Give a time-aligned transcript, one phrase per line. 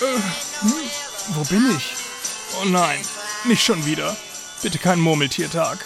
[0.00, 0.72] hm,
[1.34, 1.94] wo bin ich?
[2.60, 2.98] Oh nein,
[3.44, 4.16] nicht schon wieder.
[4.62, 5.84] Bitte kein Murmeltiertag.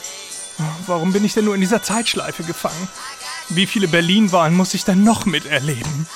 [0.87, 2.89] Warum bin ich denn nur in dieser Zeitschleife gefangen?
[3.48, 6.07] Wie viele Berlin-Wahlen muss ich denn noch miterleben?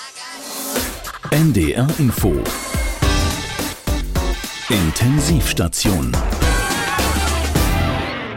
[1.30, 2.42] NDR Info
[4.68, 6.16] Intensivstation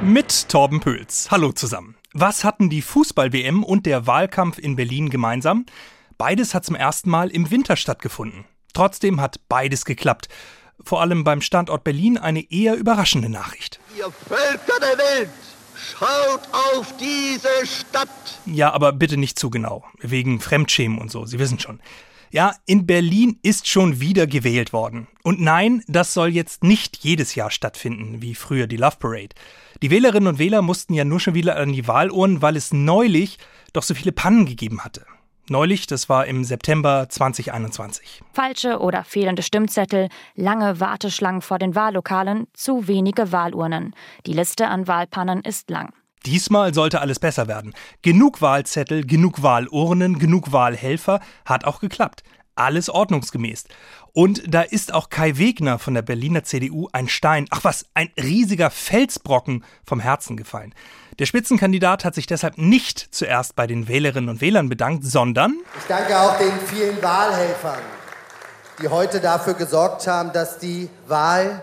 [0.04, 1.30] mit Torben Pöls.
[1.30, 1.96] Hallo zusammen.
[2.14, 5.68] Was hatten die Fußball-WM und der Wahlkampf in Berlin gemeinsam?
[6.18, 8.46] Beides hat zum ersten Mal im Winter stattgefunden.
[8.74, 10.28] Trotzdem hat beides geklappt.
[10.84, 13.80] Vor allem beim Standort Berlin eine eher überraschende Nachricht.
[13.98, 15.30] Ihr Völker der Welt,
[15.76, 18.10] schaut auf diese Stadt!
[18.46, 19.84] Ja, aber bitte nicht zu genau.
[20.00, 21.80] Wegen Fremdschämen und so, Sie wissen schon.
[22.32, 25.08] Ja, in Berlin ist schon wieder gewählt worden.
[25.22, 29.36] Und nein, das soll jetzt nicht jedes Jahr stattfinden, wie früher die Love Parade.
[29.82, 33.38] Die Wählerinnen und Wähler mussten ja nur schon wieder an die Wahluhren, weil es neulich
[33.74, 35.06] doch so viele Pannen gegeben hatte.
[35.50, 38.22] Neulich, das war im September 2021.
[38.34, 43.96] Falsche oder fehlende Stimmzettel, lange Warteschlangen vor den Wahllokalen, zu wenige Wahlurnen.
[44.26, 45.94] Die Liste an Wahlpannen ist lang.
[46.26, 47.74] Diesmal sollte alles besser werden.
[48.04, 52.24] Genug Wahlzettel, genug Wahlurnen, genug Wahlhelfer hat auch geklappt.
[52.56, 53.66] Alles ordnungsgemäß.
[54.14, 58.10] Und da ist auch Kai Wegner von der Berliner CDU ein Stein, ach was, ein
[58.18, 60.76] riesiger Felsbrocken vom Herzen gefallen.
[61.20, 65.86] Der Spitzenkandidat hat sich deshalb nicht zuerst bei den Wählerinnen und Wählern bedankt, sondern ich
[65.88, 67.80] danke auch den vielen Wahlhelfern,
[68.82, 71.62] die heute dafür gesorgt haben, dass die Wahl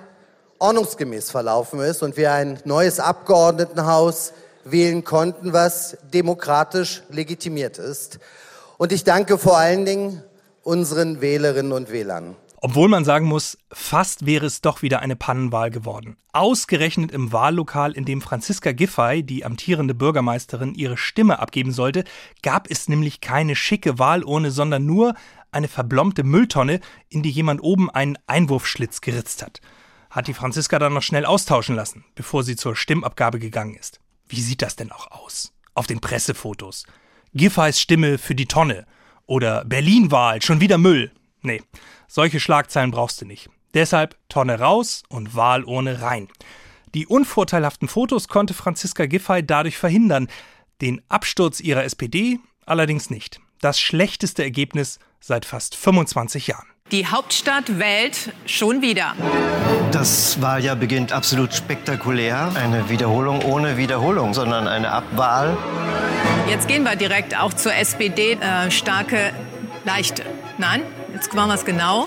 [0.59, 4.33] ordnungsgemäß verlaufen ist und wir ein neues Abgeordnetenhaus
[4.65, 8.19] wählen konnten, was demokratisch legitimiert ist.
[8.77, 10.23] Und ich danke vor allen Dingen
[10.69, 12.37] unseren Wählerinnen und Wählern.
[12.61, 16.19] Obwohl man sagen muss, fast wäre es doch wieder eine Pannenwahl geworden.
[16.33, 22.05] Ausgerechnet im Wahllokal, in dem Franziska Giffey, die amtierende Bürgermeisterin, ihre Stimme abgeben sollte,
[22.43, 25.15] gab es nämlich keine schicke Wahlurne, sondern nur
[25.53, 29.63] eine verblombte Mülltonne, in die jemand oben einen Einwurfschlitz geritzt hat.
[30.11, 34.01] Hat die Franziska dann noch schnell austauschen lassen, bevor sie zur Stimmabgabe gegangen ist.
[34.27, 35.55] Wie sieht das denn auch aus?
[35.75, 36.85] Auf den Pressefotos.
[37.33, 38.85] Giffey's Stimme für die Tonne.
[39.29, 41.13] Oder Berlin-Wahl, schon wieder Müll.
[41.43, 41.63] Nee,
[42.09, 43.51] solche Schlagzeilen brauchst du nicht.
[43.75, 46.29] Deshalb Tonne raus und Wahlurne rein.
[46.95, 50.29] Die unvorteilhaften Fotos konnte Franziska Giffey dadurch verhindern.
[50.81, 53.39] Den Absturz ihrer SPD allerdings nicht.
[53.61, 56.67] Das schlechteste Ergebnis seit fast 25 Jahren.
[56.91, 59.13] Die Hauptstadt wählt schon wieder.
[59.93, 62.51] Das Wahljahr beginnt absolut spektakulär.
[62.55, 65.55] Eine Wiederholung ohne Wiederholung, sondern eine Abwahl.
[66.49, 68.33] Jetzt gehen wir direkt auch zur SPD.
[68.33, 69.33] Äh, starke,
[69.85, 70.23] leichte.
[70.57, 70.83] Nein,
[71.13, 72.07] jetzt machen wir es genau.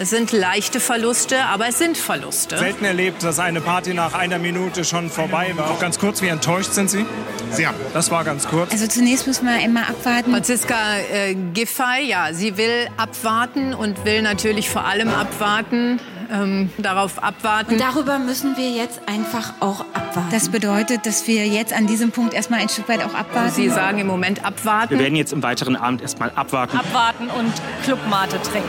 [0.00, 2.56] Es sind leichte Verluste, aber es sind Verluste.
[2.56, 5.72] Selten erlebt, dass eine Party nach einer Minute schon vorbei war.
[5.72, 7.04] Auch ganz kurz, wie enttäuscht sind Sie?
[7.50, 7.74] Sehr.
[7.94, 8.70] Das war ganz kurz.
[8.70, 10.30] Also zunächst müssen wir immer abwarten.
[10.30, 10.76] Franziska
[11.12, 15.98] äh, Giffey, ja, sie will abwarten und will natürlich vor allem abwarten,
[16.30, 17.72] ähm, darauf abwarten.
[17.72, 20.28] Und darüber müssen wir jetzt einfach auch abwarten.
[20.30, 23.50] Das bedeutet, dass wir jetzt an diesem Punkt erstmal ein Stück weit auch abwarten.
[23.50, 24.90] Sie sagen im Moment abwarten.
[24.90, 26.76] Wir werden jetzt im weiteren Abend erstmal abwarten.
[26.78, 28.68] Abwarten und Clubmate trinken.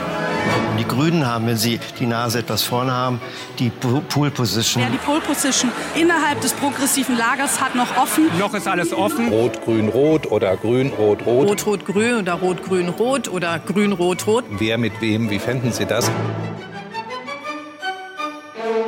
[0.78, 3.20] Die Grünen haben, wenn sie die Nase etwas vorne haben,
[3.58, 4.82] die Pole Position.
[4.82, 8.26] Ja, die Pole Position innerhalb des progressiven Lagers hat noch offen.
[8.38, 9.28] Noch ist alles offen.
[9.28, 11.48] Rot, Grün, Rot oder Grün, Rot, Rot.
[11.48, 14.44] Rot, Rot, Grün oder Rot, Grün, Rot oder Grün, Rot, Rot.
[14.50, 16.10] Wer mit wem, wie fänden Sie das?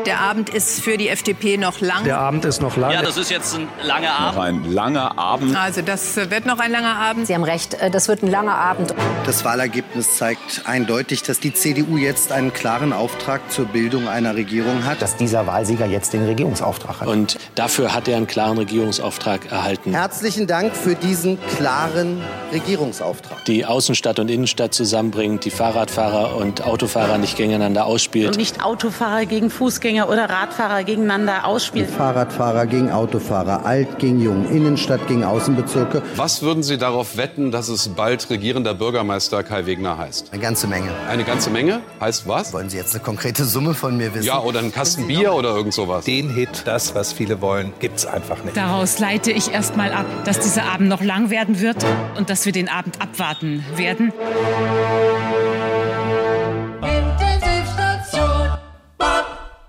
[0.06, 2.04] Der Abend ist für die FDP noch lang.
[2.04, 2.90] Der Abend ist noch lang.
[2.90, 4.36] Ja, das ist jetzt ein langer Abend.
[4.36, 5.56] Noch ein langer Abend.
[5.56, 7.26] Also das wird noch ein langer Abend.
[7.28, 8.94] Sie haben recht, äh, das wird ein langer Abend.
[9.26, 14.84] Das Wahlergebnis zeigt eindeutig, dass die CDU jetzt einen klaren Auftrag zur Bildung einer Regierung
[14.84, 15.02] hat.
[15.02, 17.08] Dass dieser Wahlsieger jetzt den Regierungsauftrag hat.
[17.08, 19.92] Und dafür hat er einen klaren Regierungsauftrag erhalten.
[19.92, 22.20] Herzlichen Dank für diesen klaren
[22.52, 23.44] Regierungsauftrag.
[23.44, 28.28] Die Außenstadt und Innenstadt zusammenbringt, die Fahrradfahrer und Autofahrer nicht gegeneinander ausspielt.
[28.28, 31.88] Und nicht Autofahrer gegen Fußgänger Fußgänger oder Radfahrer gegeneinander ausspielen.
[31.88, 36.02] Fahrradfahrer gegen Autofahrer, alt gegen jung, Innenstadt gegen Außenbezirke.
[36.16, 40.32] Was würden Sie darauf wetten, dass es bald regierender Bürgermeister Kai Wegner heißt?
[40.32, 40.90] Eine ganze Menge.
[41.08, 41.80] Eine ganze Menge?
[42.00, 42.52] Heißt was?
[42.52, 44.26] Wollen Sie jetzt eine konkrete Summe von mir wissen?
[44.26, 46.04] Ja, oder einen Kasten Bier oder irgend sowas.
[46.04, 48.56] Den Hit, das, was viele wollen, gibt's einfach nicht.
[48.56, 51.84] Daraus leite ich erst mal ab, dass dieser Abend noch lang werden wird
[52.16, 54.12] und dass wir den Abend abwarten werden.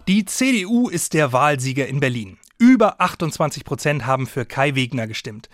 [0.09, 2.37] Die CDU ist der Wahlsieger in Berlin.
[2.57, 5.47] Über 28 Prozent haben für Kai Wegner gestimmt.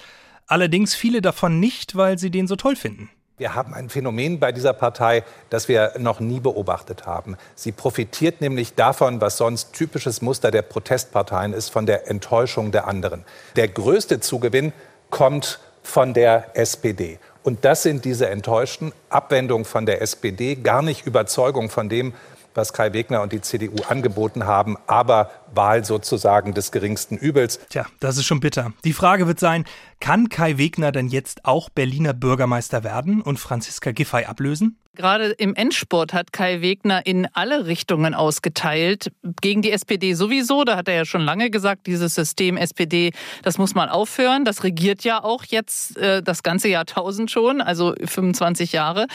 [0.47, 3.11] Allerdings viele davon nicht, weil sie den so toll finden.
[3.37, 7.37] Wir haben ein Phänomen bei dieser Partei, das wir noch nie beobachtet haben.
[7.53, 12.87] Sie profitiert nämlich davon, was sonst typisches Muster der Protestparteien ist, von der Enttäuschung der
[12.87, 13.25] anderen.
[13.55, 14.73] Der größte Zugewinn
[15.11, 17.19] kommt von der SPD.
[17.43, 22.13] Und das sind diese enttäuschten Abwendungen von der SPD, gar nicht Überzeugung von dem,
[22.55, 27.59] was Kai Wegner und die CDU angeboten haben, aber Wahl sozusagen des geringsten Übels.
[27.69, 28.73] Tja, das ist schon bitter.
[28.83, 29.65] Die Frage wird sein,
[29.99, 34.77] kann Kai Wegner denn jetzt auch Berliner Bürgermeister werden und Franziska Giffey ablösen?
[34.95, 39.11] Gerade im Endspurt hat Kai Wegner in alle Richtungen ausgeteilt.
[39.41, 43.11] Gegen die SPD sowieso, da hat er ja schon lange gesagt, dieses System SPD,
[43.43, 44.43] das muss mal aufhören.
[44.43, 49.07] Das regiert ja auch jetzt äh, das ganze Jahrtausend schon, also 25 Jahre.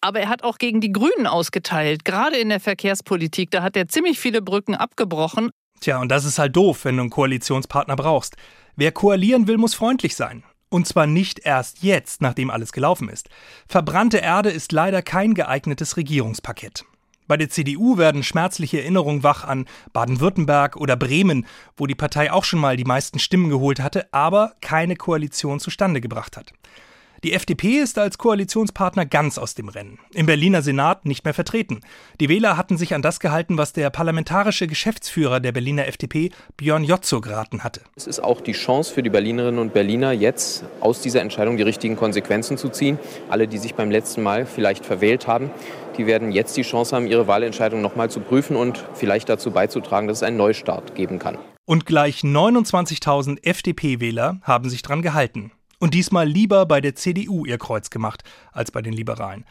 [0.00, 3.50] Aber er hat auch gegen die Grünen ausgeteilt, gerade in der Verkehrspolitik.
[3.50, 5.50] Da hat er ziemlich viele Brücken abgebrochen.
[5.82, 8.36] Tja, und das ist halt doof, wenn du einen Koalitionspartner brauchst.
[8.76, 10.44] Wer koalieren will, muss freundlich sein.
[10.68, 13.28] Und zwar nicht erst jetzt, nachdem alles gelaufen ist.
[13.66, 16.84] Verbrannte Erde ist leider kein geeignetes Regierungspaket.
[17.26, 21.46] Bei der CDU werden schmerzliche Erinnerungen wach an Baden-Württemberg oder Bremen,
[21.76, 26.00] wo die Partei auch schon mal die meisten Stimmen geholt hatte, aber keine Koalition zustande
[26.00, 26.52] gebracht hat.
[27.24, 30.00] Die FDP ist als Koalitionspartner ganz aus dem Rennen.
[30.12, 31.78] Im Berliner Senat nicht mehr vertreten.
[32.18, 36.82] Die Wähler hatten sich an das gehalten, was der parlamentarische Geschäftsführer der Berliner FDP, Björn
[36.82, 37.82] Jotzo, geraten hatte.
[37.94, 41.62] Es ist auch die Chance für die Berlinerinnen und Berliner, jetzt aus dieser Entscheidung die
[41.62, 42.98] richtigen Konsequenzen zu ziehen.
[43.30, 45.52] Alle, die sich beim letzten Mal vielleicht verwählt haben,
[45.98, 50.08] die werden jetzt die Chance haben, ihre Wahlentscheidung nochmal zu prüfen und vielleicht dazu beizutragen,
[50.08, 51.38] dass es einen Neustart geben kann.
[51.66, 55.52] Und gleich 29.000 FDP-Wähler haben sich dran gehalten
[55.82, 59.44] und diesmal lieber bei der CDU ihr Kreuz gemacht als bei den Liberalen.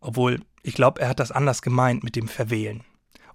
[0.00, 2.82] Obwohl, ich glaube, er hat das anders gemeint mit dem Verwählen.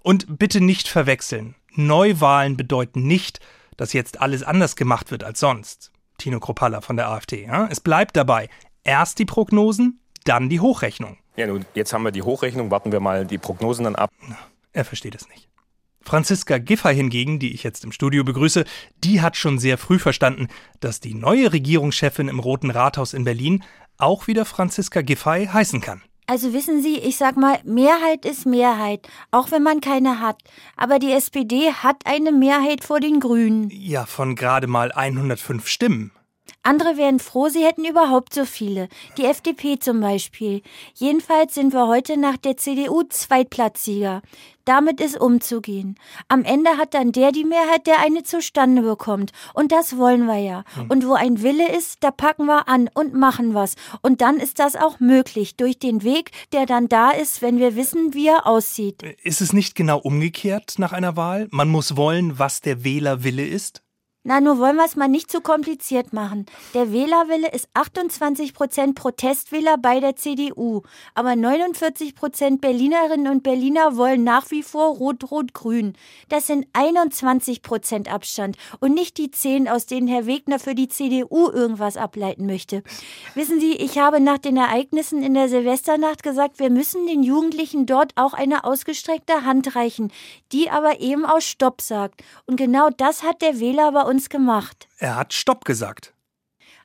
[0.00, 1.54] Und bitte nicht verwechseln.
[1.76, 3.38] Neuwahlen bedeuten nicht,
[3.76, 5.92] dass jetzt alles anders gemacht wird als sonst.
[6.18, 7.44] Tino Kropalla von der AfD.
[7.44, 7.68] Ja?
[7.70, 8.48] Es bleibt dabei.
[8.82, 11.18] Erst die Prognosen, dann die Hochrechnung.
[11.36, 14.10] Ja, nun, jetzt haben wir die Hochrechnung, warten wir mal die Prognosen dann ab.
[14.72, 15.48] Er versteht es nicht.
[16.02, 18.64] Franziska Giffey hingegen, die ich jetzt im Studio begrüße,
[19.04, 20.48] die hat schon sehr früh verstanden,
[20.80, 23.62] dass die neue Regierungschefin im Roten Rathaus in Berlin
[23.98, 26.02] auch wieder Franziska Giffey heißen kann.
[26.26, 30.38] Also wissen Sie, ich sag mal, Mehrheit ist Mehrheit, auch wenn man keine hat.
[30.76, 33.68] Aber die SPD hat eine Mehrheit vor den Grünen.
[33.72, 36.12] Ja, von gerade mal 105 Stimmen.
[36.62, 38.88] Andere wären froh, sie hätten überhaupt so viele.
[39.16, 40.62] Die FDP zum Beispiel.
[40.94, 44.22] Jedenfalls sind wir heute nach der CDU Zweitplatzsieger.
[44.70, 45.96] Damit ist umzugehen.
[46.28, 49.32] Am Ende hat dann der die Mehrheit, der eine zustande bekommt.
[49.52, 50.62] Und das wollen wir ja.
[50.74, 50.86] Hm.
[50.88, 53.74] Und wo ein Wille ist, da packen wir an und machen was.
[54.00, 57.74] Und dann ist das auch möglich durch den Weg, der dann da ist, wenn wir
[57.74, 59.02] wissen, wie er aussieht.
[59.24, 61.48] Ist es nicht genau umgekehrt nach einer Wahl?
[61.50, 63.82] Man muss wollen, was der Wählerwille ist?
[64.22, 66.44] Na, nur wollen wir es mal nicht zu kompliziert machen.
[66.74, 70.82] Der Wählerwille ist 28 Prozent Protestwähler bei der CDU.
[71.14, 75.94] Aber 49 Prozent Berlinerinnen und Berliner wollen nach wie vor Rot-Rot-Grün.
[76.28, 80.88] Das sind 21 Prozent Abstand und nicht die 10, aus denen Herr Wegner für die
[80.88, 82.82] CDU irgendwas ableiten möchte.
[83.34, 87.86] Wissen Sie, ich habe nach den Ereignissen in der Silvesternacht gesagt, wir müssen den Jugendlichen
[87.86, 90.12] dort auch eine ausgestreckte Hand reichen,
[90.52, 92.22] die aber eben aus Stopp sagt.
[92.44, 94.88] Und genau das hat der Wähler bei uns gemacht.
[94.98, 96.12] Er hat Stopp gesagt.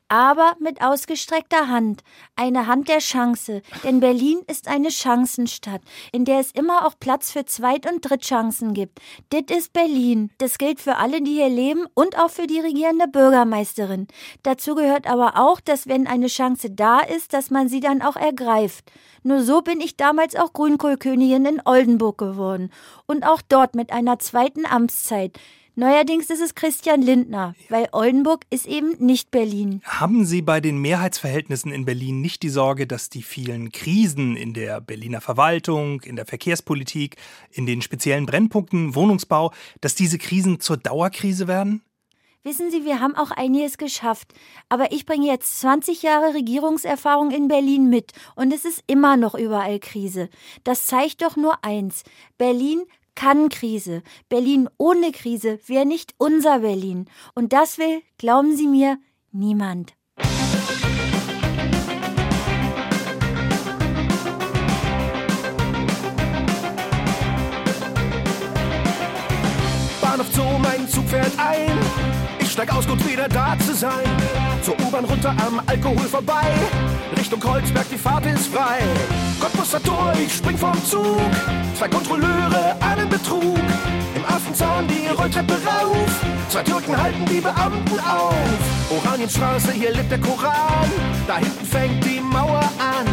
[0.08, 2.04] Aber mit ausgestreckter Hand,
[2.36, 5.80] eine Hand der Chance, denn Berlin ist eine Chancenstadt,
[6.12, 9.00] in der es immer auch Platz für Zweit- und Drittchancen gibt.
[9.32, 10.30] Dit ist Berlin.
[10.38, 14.06] Das gilt für alle, die hier leben und auch für die regierende Bürgermeisterin.
[14.44, 18.16] Dazu gehört aber auch, dass wenn eine Chance da ist, dass man sie dann auch
[18.16, 18.92] ergreift.
[19.24, 22.70] Nur so bin ich damals auch Grünkohlkönigin in Oldenburg geworden
[23.06, 25.36] und auch dort mit einer zweiten Amtszeit.
[25.78, 29.82] Neuerdings ist es Christian Lindner, weil Oldenburg ist eben nicht Berlin.
[29.84, 34.54] Haben Sie bei den Mehrheitsverhältnissen in Berlin nicht die Sorge, dass die vielen Krisen in
[34.54, 37.16] der Berliner Verwaltung, in der Verkehrspolitik,
[37.50, 39.52] in den speziellen Brennpunkten, Wohnungsbau,
[39.82, 41.82] dass diese Krisen zur Dauerkrise werden?
[42.42, 44.32] Wissen Sie, wir haben auch einiges geschafft.
[44.70, 49.34] Aber ich bringe jetzt 20 Jahre Regierungserfahrung in Berlin mit und es ist immer noch
[49.34, 50.30] überall Krise.
[50.64, 52.02] Das zeigt doch nur eins.
[52.38, 52.84] Berlin
[53.16, 54.02] kann Krise.
[54.28, 57.06] Berlin ohne Krise wäre nicht unser Berlin.
[57.34, 58.98] Und das will, glauben Sie mir,
[59.32, 59.94] niemand.
[70.00, 72.15] Bahnhof Zoo, mein Zug fährt ein.
[72.56, 74.06] Ich steig aus, gut wieder da zu sein.
[74.62, 76.54] Zur U-Bahn runter am Alkohol vorbei.
[77.14, 78.78] Richtung Kreuzberg, die Fahrt ist frei.
[79.38, 81.20] Cottbusser Tor, ich spring vom Zug.
[81.76, 83.58] Zwei Kontrolleure, einen Betrug.
[84.14, 86.08] Im Affenzahn die Rolltreppe rauf.
[86.48, 88.34] Zwei Türken halten die Beamten auf.
[88.88, 90.90] Oranienstraße, hier lebt der Koran.
[91.26, 93.06] Da hinten fängt die Mauer an.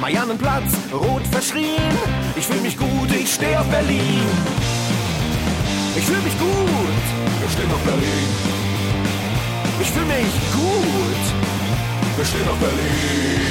[0.00, 1.96] Mariannenplatz, rot verschrien.
[2.34, 4.26] Ich fühl mich gut, ich steh auf Berlin.
[5.94, 7.04] Ich fühl mich gut,
[7.40, 8.59] wir stehen auf Berlin.
[9.80, 11.24] Ich fühle mich gut.
[12.16, 13.50] Wir stehen auf Berlin.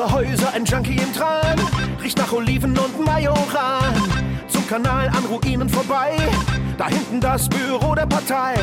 [0.00, 1.58] graue Häuser, ein Junkie im Tran.
[2.02, 3.94] Riecht nach Oliven und Majoran.
[4.48, 6.16] Zum Kanal an Ruinen vorbei.
[6.78, 8.54] Da hinten das Büro der Partei.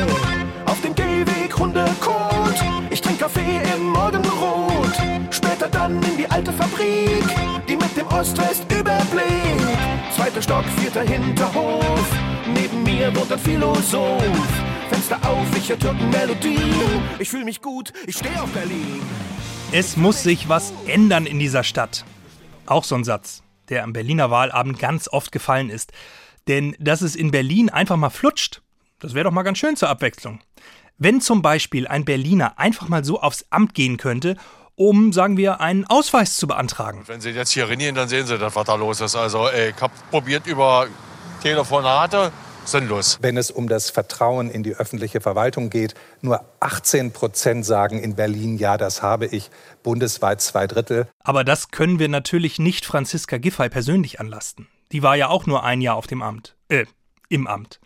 [0.66, 4.92] Auf dem Gehweg Hundekot ich trinke Kaffee im Morgenrot.
[5.30, 7.24] Später dann in die alte Fabrik,
[7.68, 9.24] die mit dem Ost-West-Überblick.
[10.14, 12.06] Zweiter Stock, vierter Hinterhof,
[12.46, 14.22] neben mir wohnt ein Philosoph.
[14.90, 17.02] Fenster auf, ich höre Türkenmelodien.
[17.18, 19.02] Ich fühle mich gut, ich stehe auf Berlin.
[19.72, 22.04] Es muss sich was ändern in dieser Stadt.
[22.66, 25.92] Auch so ein Satz, der am Berliner Wahlabend ganz oft gefallen ist.
[26.46, 28.62] Denn dass es in Berlin einfach mal flutscht,
[28.98, 30.40] das wäre doch mal ganz schön zur Abwechslung.
[30.98, 34.36] Wenn zum Beispiel ein Berliner einfach mal so aufs Amt gehen könnte,
[34.74, 37.04] um, sagen wir, einen Ausweis zu beantragen.
[37.06, 39.14] Wenn Sie jetzt hier reinieren, dann sehen Sie, was da los ist.
[39.14, 40.88] Also ey, ich habe probiert über
[41.40, 42.32] Telefonate,
[42.64, 43.18] sinnlos.
[43.20, 48.16] Wenn es um das Vertrauen in die öffentliche Verwaltung geht, nur 18 Prozent sagen in
[48.16, 49.50] Berlin, ja, das habe ich,
[49.84, 51.08] bundesweit zwei Drittel.
[51.22, 54.66] Aber das können wir natürlich nicht Franziska Giffey persönlich anlasten.
[54.90, 56.56] Die war ja auch nur ein Jahr auf dem Amt.
[56.68, 56.86] Äh,
[57.28, 57.78] im Amt.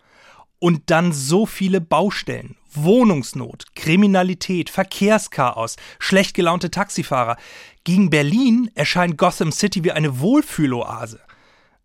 [0.58, 7.36] Und dann so viele Baustellen, Wohnungsnot, Kriminalität, Verkehrschaos, schlecht gelaunte Taxifahrer.
[7.84, 11.20] Gegen Berlin erscheint Gotham City wie eine Wohlfühloase.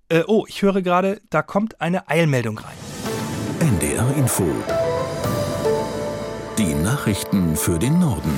[0.10, 2.78] Äh, oh, ich höre gerade, da kommt eine Eilmeldung rein.
[3.60, 4.46] NDR Info.
[6.58, 8.34] Die Nachrichten für den Norden.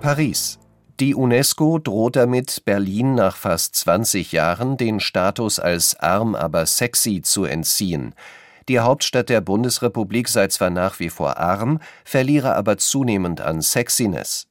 [0.00, 0.58] Paris.
[1.00, 7.22] Die UNESCO droht damit, Berlin nach fast 20 Jahren den Status als arm, aber sexy
[7.22, 8.14] zu entziehen.
[8.68, 14.48] Die Hauptstadt der Bundesrepublik sei zwar nach wie vor arm, verliere aber zunehmend an Sexiness.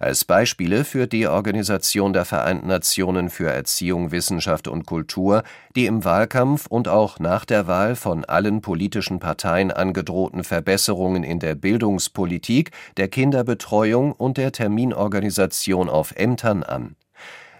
[0.00, 5.42] Als Beispiele führt die Organisation der Vereinten Nationen für Erziehung, Wissenschaft und Kultur
[5.74, 11.40] die im Wahlkampf und auch nach der Wahl von allen politischen Parteien angedrohten Verbesserungen in
[11.40, 16.94] der Bildungspolitik, der Kinderbetreuung und der Terminorganisation auf Ämtern an.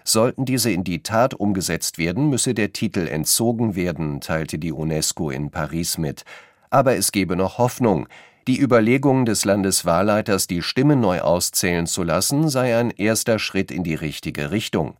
[0.09, 5.29] Sollten diese in die Tat umgesetzt werden, müsse der Titel entzogen werden, teilte die UNESCO
[5.29, 6.25] in Paris mit.
[6.71, 8.07] Aber es gebe noch Hoffnung.
[8.47, 13.83] Die Überlegung des Landeswahlleiters, die Stimmen neu auszählen zu lassen, sei ein erster Schritt in
[13.83, 14.97] die richtige Richtung.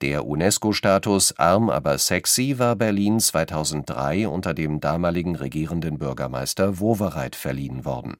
[0.00, 7.84] Der UNESCO-Status Arm aber sexy war Berlin 2003 unter dem damaligen regierenden Bürgermeister Wowereit verliehen
[7.84, 8.16] worden.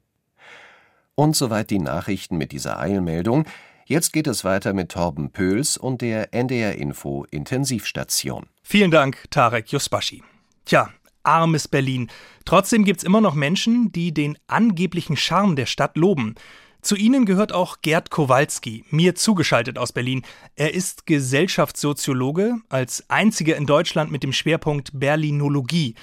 [1.16, 3.44] Und soweit die Nachrichten mit dieser Eilmeldung.
[3.86, 8.46] Jetzt geht es weiter mit Torben Pöls und der NDR Info Intensivstation.
[8.62, 10.22] Vielen Dank, Tarek Yusbashi.
[10.64, 10.90] Tja,
[11.24, 12.08] armes Berlin.
[12.44, 16.36] Trotzdem gibt's immer noch Menschen, die den angeblichen Charme der Stadt loben.
[16.80, 20.22] Zu ihnen gehört auch Gerd Kowalski, mir zugeschaltet aus Berlin.
[20.56, 25.94] Er ist Gesellschaftssoziologe, als einziger in Deutschland mit dem Schwerpunkt Berlinologie.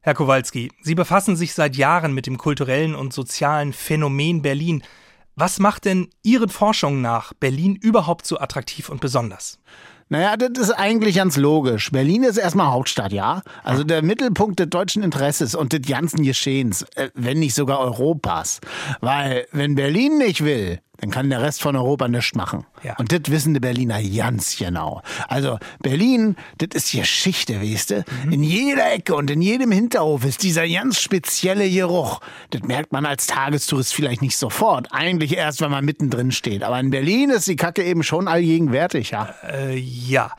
[0.00, 4.82] Herr Kowalski, Sie befassen sich seit Jahren mit dem kulturellen und sozialen Phänomen Berlin.
[5.38, 9.58] Was macht denn Ihren Forschungen nach Berlin überhaupt so attraktiv und besonders?
[10.08, 11.90] Naja, das ist eigentlich ganz logisch.
[11.90, 13.42] Berlin ist erstmal Hauptstadt, ja?
[13.64, 18.60] Also der Mittelpunkt des deutschen Interesses und des ganzen Geschehens, äh, wenn nicht sogar Europas.
[19.00, 22.64] Weil, wenn Berlin nicht will, dann kann der Rest von Europa nichts machen.
[22.82, 22.96] Ja.
[22.96, 25.02] Und das wissen die Berliner ganz genau.
[25.28, 28.04] Also Berlin, das ist Geschichte, weißt du?
[28.24, 28.32] Mhm.
[28.32, 32.20] In jeder Ecke und in jedem Hinterhof ist dieser ganz spezielle Geruch.
[32.50, 34.88] Das merkt man als Tagestourist vielleicht nicht sofort.
[34.92, 36.62] Eigentlich erst, wenn man mittendrin steht.
[36.62, 39.34] Aber in Berlin ist die Kacke eben schon allgegenwärtig, ja.
[39.46, 39.76] Äh,
[40.08, 40.30] ja.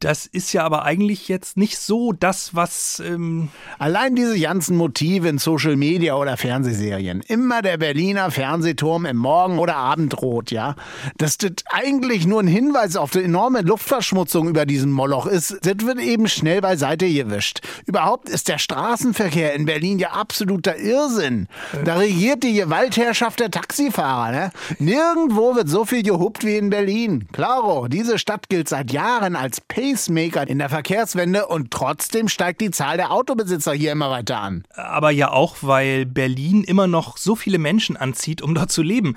[0.00, 3.00] Das ist ja aber eigentlich jetzt nicht so das, was.
[3.04, 3.48] Ähm
[3.78, 7.22] Allein diese ganzen Motive in Social Media oder Fernsehserien.
[7.22, 10.76] Immer der Berliner Fernsehturm im Morgen- oder Abendrot, ja.
[11.16, 15.86] Dass das eigentlich nur ein Hinweis auf die enorme Luftverschmutzung über diesen Moloch ist, das
[15.86, 17.60] wird eben schnell beiseite gewischt.
[17.86, 21.48] Überhaupt ist der Straßenverkehr in Berlin ja absoluter Irrsinn.
[21.84, 24.50] Da regiert die Gewaltherrschaft der Taxifahrer, ne?
[24.78, 27.28] Nirgendwo wird so viel gehuppt wie in Berlin.
[27.32, 32.72] Klaro, diese Stadt gilt seit Jahren als Pacemaker in der Verkehrswende und trotzdem steigt die
[32.72, 34.64] Zahl der Autobesitzer hier immer weiter an.
[34.74, 39.16] Aber ja auch, weil Berlin immer noch so viele Menschen anzieht, um dort zu leben.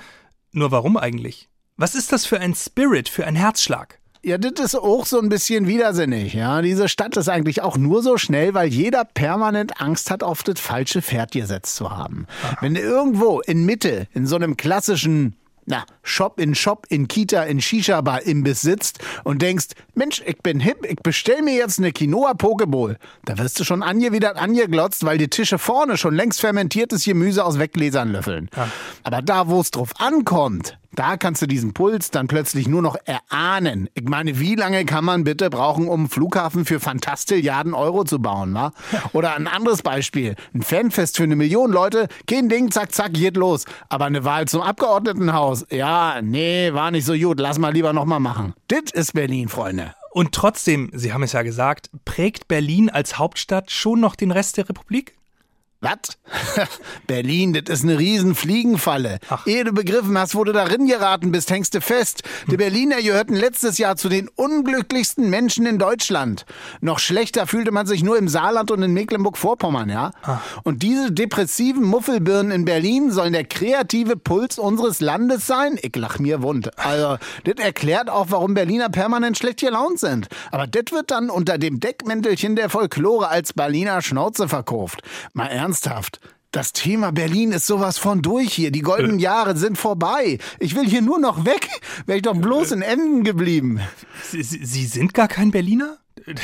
[0.51, 1.49] Nur warum eigentlich?
[1.77, 3.99] Was ist das für ein Spirit, für ein Herzschlag?
[4.21, 6.33] Ja, das ist auch so ein bisschen widersinnig.
[6.33, 10.43] Ja, diese Stadt ist eigentlich auch nur so schnell, weil jeder permanent Angst hat, auf
[10.43, 12.27] das falsche Pferd gesetzt zu haben.
[12.43, 12.57] Aha.
[12.61, 15.38] Wenn du irgendwo in Mitte, in so einem klassischen
[15.69, 20.59] na, Shop in Shop, in Kita, in Shisha-Bar Imbiss sitzt und denkst, Mensch, ich bin
[20.59, 22.97] hip, ich bestell mir jetzt eine Quinoa Pokeball.
[23.25, 27.59] Da wirst du schon angewidert angeglotzt, weil die Tische vorne schon längst fermentiertes Gemüse aus
[27.59, 28.49] Weggläsern löffeln.
[28.55, 28.67] Ja.
[29.03, 32.97] Aber da, wo es drauf ankommt, Da kannst du diesen Puls dann plötzlich nur noch
[33.05, 33.89] erahnen.
[33.93, 38.19] Ich meine, wie lange kann man bitte brauchen, um einen Flughafen für Fantastilliarden Euro zu
[38.19, 38.71] bauen, wa?
[39.13, 40.35] Oder ein anderes Beispiel.
[40.53, 43.65] Ein Fanfest für eine Million Leute, kein Ding, zack, zack, geht los.
[43.89, 48.19] Aber eine Wahl zum Abgeordnetenhaus, ja, nee, war nicht so gut, lass mal lieber nochmal
[48.19, 48.53] machen.
[48.71, 49.93] Dit ist Berlin, Freunde.
[50.11, 54.57] Und trotzdem, Sie haben es ja gesagt, prägt Berlin als Hauptstadt schon noch den Rest
[54.57, 55.18] der Republik?
[55.81, 56.17] Was?
[57.07, 59.19] Berlin, das ist eine riesen Fliegenfalle.
[59.29, 59.47] Ach.
[59.47, 62.23] Ehe du begriffen hast, wo du darin geraten bist, hängst du fest.
[62.47, 66.45] Die Berliner gehörten letztes Jahr zu den unglücklichsten Menschen in Deutschland.
[66.81, 70.11] Noch schlechter fühlte man sich nur im Saarland und in Mecklenburg-Vorpommern, ja?
[70.23, 70.41] Ach.
[70.63, 75.79] Und diese depressiven Muffelbirnen in Berlin sollen der kreative Puls unseres Landes sein?
[75.81, 76.77] Ich lach mir wund.
[76.77, 80.27] Also, das erklärt auch, warum Berliner permanent schlecht gelaunt sind.
[80.51, 85.03] Aber das wird dann unter dem Deckmäntelchen der Folklore als Berliner Schnauze verkauft.
[85.31, 86.19] Mal ernst ernsthaft.
[86.51, 88.71] Das Thema Berlin ist sowas von durch hier.
[88.71, 89.23] Die goldenen äh.
[89.23, 90.39] Jahre sind vorbei.
[90.57, 91.69] Ich will hier nur noch weg.
[92.07, 93.79] Wäre ich doch bloß in Emden geblieben.
[94.31, 95.97] Sie, Sie, sind gar kein Berliner?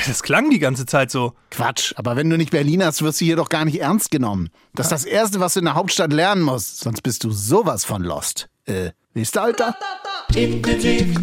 [0.06, 1.34] Das klang die ganze Zeit so.
[1.50, 4.52] Quatsch, aber wenn du nicht Berliner hast, wirst du hier doch gar nicht ernst genommen.
[4.76, 6.82] Das ist das Erste, was du in der Hauptstadt lernen musst.
[6.82, 8.48] Sonst bist du sowas von lost.
[8.66, 9.76] Äh, nächster Alter?
[10.36, 11.16] Intensiv,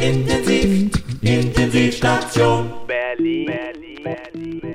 [0.00, 0.90] intensiv,
[1.20, 2.72] Intensivstation.
[2.86, 3.46] Berlin.
[3.46, 4.74] Berlin.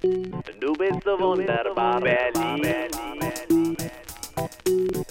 [0.00, 0.44] Berlin.
[0.74, 2.90] Du bist so wunderbar, Berlin.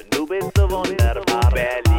[0.09, 1.92] Du bist so wunderbar, Berlin.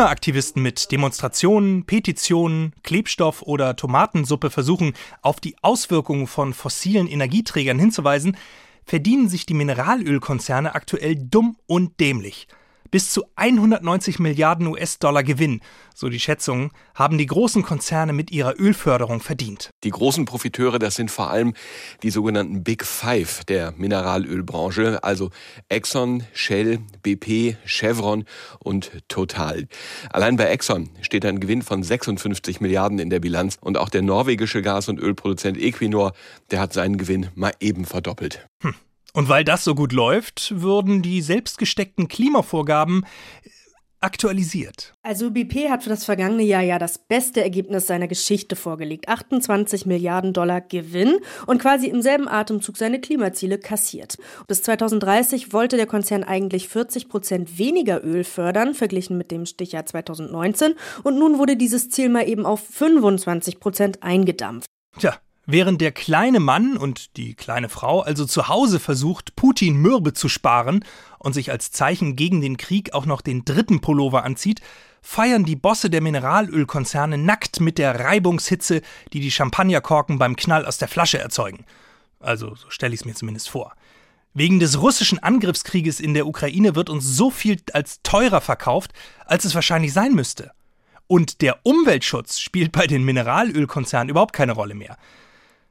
[0.00, 8.38] Klimaaktivisten mit Demonstrationen, Petitionen, Klebstoff oder Tomatensuppe versuchen, auf die Auswirkungen von fossilen Energieträgern hinzuweisen,
[8.86, 12.48] verdienen sich die Mineralölkonzerne aktuell dumm und dämlich–
[12.90, 15.60] bis zu 190 Milliarden US-Dollar Gewinn,
[15.94, 19.70] so die Schätzungen, haben die großen Konzerne mit ihrer Ölförderung verdient.
[19.84, 21.54] Die großen Profiteure, das sind vor allem
[22.02, 25.30] die sogenannten Big Five der Mineralölbranche, also
[25.68, 28.24] Exxon, Shell, BP, Chevron
[28.58, 29.66] und Total.
[30.10, 34.02] Allein bei Exxon steht ein Gewinn von 56 Milliarden in der Bilanz und auch der
[34.02, 36.12] norwegische Gas- und Ölproduzent Equinor,
[36.50, 38.49] der hat seinen Gewinn mal eben verdoppelt.
[39.12, 43.04] Und weil das so gut läuft, würden die selbstgesteckten Klimavorgaben
[44.00, 44.94] aktualisiert.
[45.02, 49.08] Also BP hat für das vergangene Jahr ja das beste Ergebnis seiner Geschichte vorgelegt.
[49.08, 54.16] 28 Milliarden Dollar Gewinn und quasi im selben Atemzug seine Klimaziele kassiert.
[54.48, 59.84] Bis 2030 wollte der Konzern eigentlich 40 Prozent weniger Öl fördern, verglichen mit dem Stichjahr
[59.84, 60.74] 2019.
[61.02, 64.66] Und nun wurde dieses Ziel mal eben auf 25 Prozent eingedampft.
[64.98, 65.18] Tja,
[65.52, 70.28] Während der kleine Mann und die kleine Frau also zu Hause versucht, Putin Mürbe zu
[70.28, 70.84] sparen
[71.18, 74.60] und sich als Zeichen gegen den Krieg auch noch den dritten Pullover anzieht,
[75.02, 78.80] feiern die Bosse der Mineralölkonzerne nackt mit der Reibungshitze,
[79.12, 81.64] die die Champagnerkorken beim Knall aus der Flasche erzeugen.
[82.20, 83.74] Also, so stelle ich es mir zumindest vor.
[84.32, 88.92] Wegen des russischen Angriffskrieges in der Ukraine wird uns so viel als teurer verkauft,
[89.26, 90.52] als es wahrscheinlich sein müsste.
[91.08, 94.96] Und der Umweltschutz spielt bei den Mineralölkonzernen überhaupt keine Rolle mehr.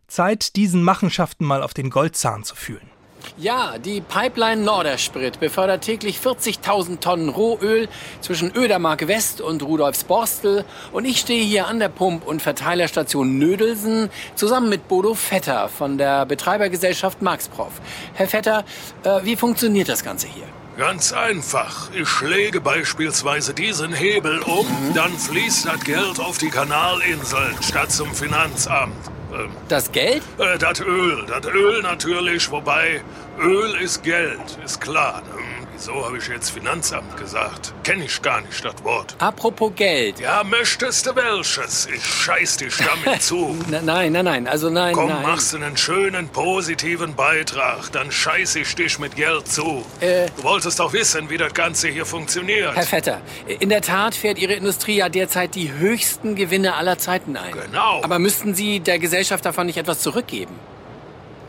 [0.10, 2.90] Zeit, diesen Machenschaften mal auf den Goldzahn zu fühlen.
[3.38, 7.88] Ja, die Pipeline Nordersprit befördert täglich 40.000 Tonnen Rohöl
[8.22, 10.66] zwischen Ödermark West und Rudolfsborstel.
[10.92, 15.98] Und ich stehe hier an der Pump- und Verteilerstation Nödelsen zusammen mit Bodo Vetter von
[15.98, 17.74] der Betreibergesellschaft Maxprof.
[18.14, 18.66] Herr Vetter,
[19.04, 20.46] äh, wie funktioniert das Ganze hier?
[20.78, 21.92] Ganz einfach.
[21.94, 24.94] Ich schläge beispielsweise diesen Hebel um, mhm.
[24.94, 28.96] dann fließt das Geld auf die Kanalinseln statt zum Finanzamt.
[29.34, 30.24] Ähm, das Geld?
[30.38, 31.26] Äh, das Öl.
[31.28, 33.02] Das Öl natürlich, wobei
[33.40, 35.22] Öl ist Geld, ist klar.
[35.22, 35.44] Ne?
[35.82, 37.74] So habe ich jetzt Finanzamt gesagt.
[37.86, 39.16] Kenn ich gar nicht das Wort.
[39.20, 40.20] Apropos Geld.
[40.20, 41.88] Ja, möchtest du welches?
[41.88, 43.58] Ich scheiß dich damit zu.
[43.70, 45.22] Na, nein, nein, nein, also nein, Komm, nein.
[45.24, 49.86] machst du einen schönen, positiven Beitrag, dann scheiß ich dich mit Geld zu.
[50.02, 50.28] Äh.
[50.36, 52.76] du wolltest doch wissen, wie das Ganze hier funktioniert.
[52.76, 57.38] Herr Vetter, in der Tat fährt Ihre Industrie ja derzeit die höchsten Gewinne aller Zeiten
[57.38, 57.54] ein.
[57.54, 58.02] Genau.
[58.04, 60.54] Aber müssten Sie der Gesellschaft davon nicht etwas zurückgeben?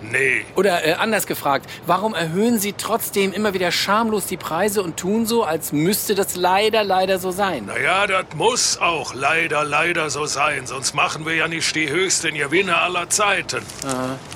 [0.02, 0.44] Nee.
[0.56, 5.26] Oder äh, anders gefragt, warum erhöhen Sie trotzdem immer wieder schamlos die Preise und tun
[5.26, 7.66] so, als müsste das leider, leider so sein?
[7.66, 12.34] Naja, das muss auch leider, leider so sein, sonst machen wir ja nicht die höchsten
[12.34, 13.62] Gewinne aller Zeiten.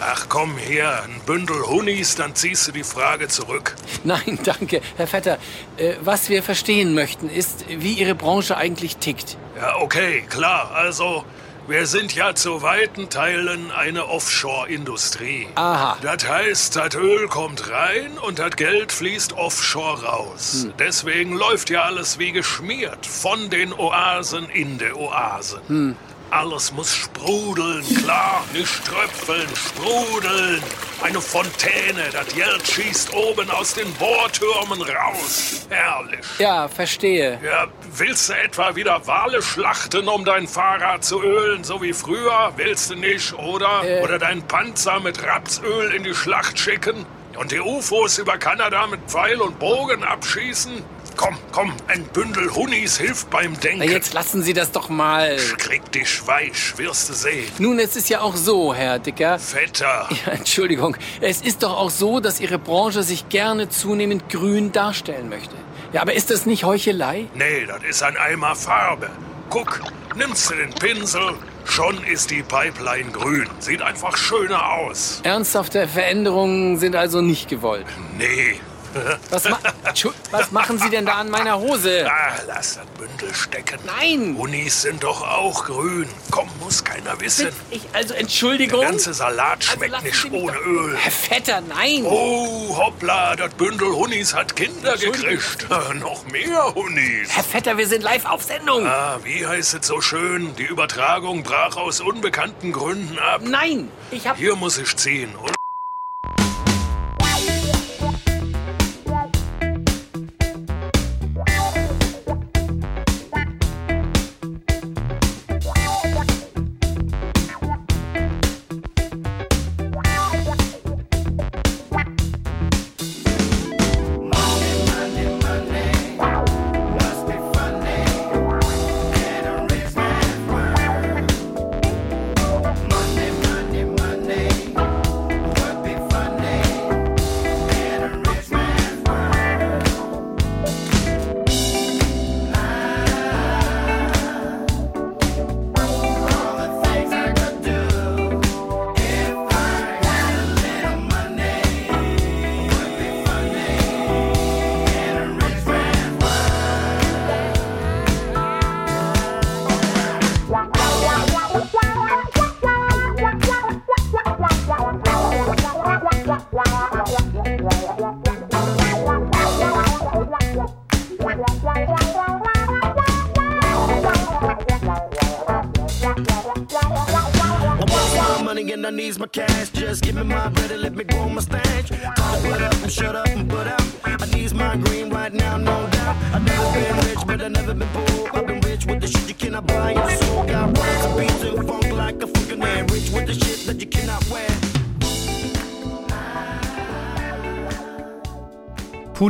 [0.00, 3.74] Ach komm her, ein Bündel Hunis, dann ziehst du die Frage zurück.
[4.05, 5.38] Nein, danke, Herr Vetter.
[5.77, 9.37] Äh, was wir verstehen möchten, ist, wie Ihre Branche eigentlich tickt.
[9.57, 10.72] Ja, okay, klar.
[10.74, 11.24] Also,
[11.66, 15.48] wir sind ja zu weiten Teilen eine Offshore-Industrie.
[15.55, 15.96] Aha.
[16.03, 20.66] Das heißt, das Öl kommt rein und das Geld fließt offshore raus.
[20.79, 23.07] Deswegen läuft ja alles wie geschmiert.
[23.07, 25.61] Von den Oasen in der Oase.
[26.35, 30.61] Alles muss sprudeln, klar, nicht tröpfeln, sprudeln.
[31.01, 35.64] Eine Fontäne, das Geld schießt oben aus den Bohrtürmen raus.
[35.70, 36.27] Herrlich.
[36.40, 37.38] Ja, verstehe.
[37.40, 42.53] Ja, willst du etwa wieder Wale schlachten, um dein Fahrrad zu ölen, so wie früher?
[42.57, 43.85] Willst du nicht, oder?
[44.03, 47.07] Oder deinen Panzer mit Rapsöl in die Schlacht schicken?
[47.38, 50.83] Und die UFOs über Kanada mit Pfeil und Bogen abschießen?
[51.16, 53.79] Komm, komm, ein Bündel Hunis hilft beim Denken.
[53.79, 55.37] Na, jetzt lassen Sie das doch mal.
[55.59, 57.50] Krieg dich weich, wirst du sehen.
[57.59, 59.38] Nun, es ist ja auch so, Herr Dicker.
[59.38, 60.09] Vetter.
[60.27, 60.96] Ja, Entschuldigung.
[61.20, 65.55] Es ist doch auch so, dass Ihre Branche sich gerne zunehmend grün darstellen möchte.
[65.92, 67.27] Ja, aber ist das nicht Heuchelei?
[67.35, 69.11] Nee, das ist ein Eimer Farbe.
[69.50, 69.81] Guck,
[70.16, 73.48] nimmst du den Pinsel, schon ist die Pipeline grün.
[73.61, 75.20] Sieht einfach schöner aus.
[75.22, 77.87] Ernsthafte Veränderungen sind also nicht gewollt.
[78.18, 78.59] Nee.
[79.30, 79.59] Was, ma
[80.30, 82.07] was machen Sie denn da an meiner Hose?
[82.09, 83.78] Ah, lass das Bündel stecken.
[83.85, 84.37] Nein!
[84.37, 86.09] Unis sind doch auch grün.
[86.30, 87.48] Komm, muss keiner wissen.
[87.70, 88.80] Ich, also Entschuldigung.
[88.80, 90.96] Der ganze Salat schmeckt lassen nicht ohne Öl.
[90.96, 92.04] Herr Vetter, nein!
[92.04, 95.66] Oh, hoppla, das Bündel Hunis hat Kinder gekriegt.
[95.70, 97.30] Äh, noch mehr Hunis.
[97.30, 98.87] Herr Vetter, wir sind live auf Sendung.
[98.87, 100.54] Ah, wie heißt es so schön?
[100.57, 103.40] Die Übertragung brach aus unbekannten Gründen ab.
[103.44, 104.37] Nein, ich hab...
[104.37, 105.35] Hier muss ich ziehen.
[105.37, 105.54] Und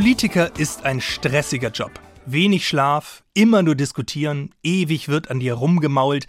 [0.04, 1.92] Politiker ist ein stressiger Job.
[2.26, 6.26] Wenig Schlaf, immer nur diskutieren, ewig wird an dir rumgemault.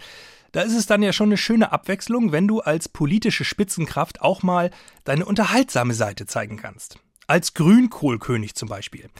[0.52, 4.42] Da ist es dann ja schon eine schöne Abwechslung, wenn du als politische Spitzenkraft auch
[4.42, 4.70] mal
[5.04, 6.96] deine unterhaltsame Seite zeigen kannst.
[7.26, 9.10] Als Grünkohlkönig zum Beispiel.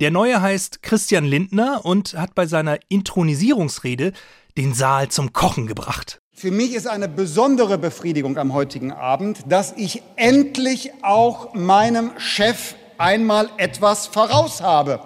[0.00, 4.14] Der neue heißt Christian Lindner und hat bei seiner Intronisierungsrede
[4.56, 6.22] den Saal zum Kochen gebracht.
[6.32, 12.76] Für mich ist eine besondere Befriedigung am heutigen Abend, dass ich endlich auch meinem Chef
[12.98, 15.00] einmal etwas voraus habe.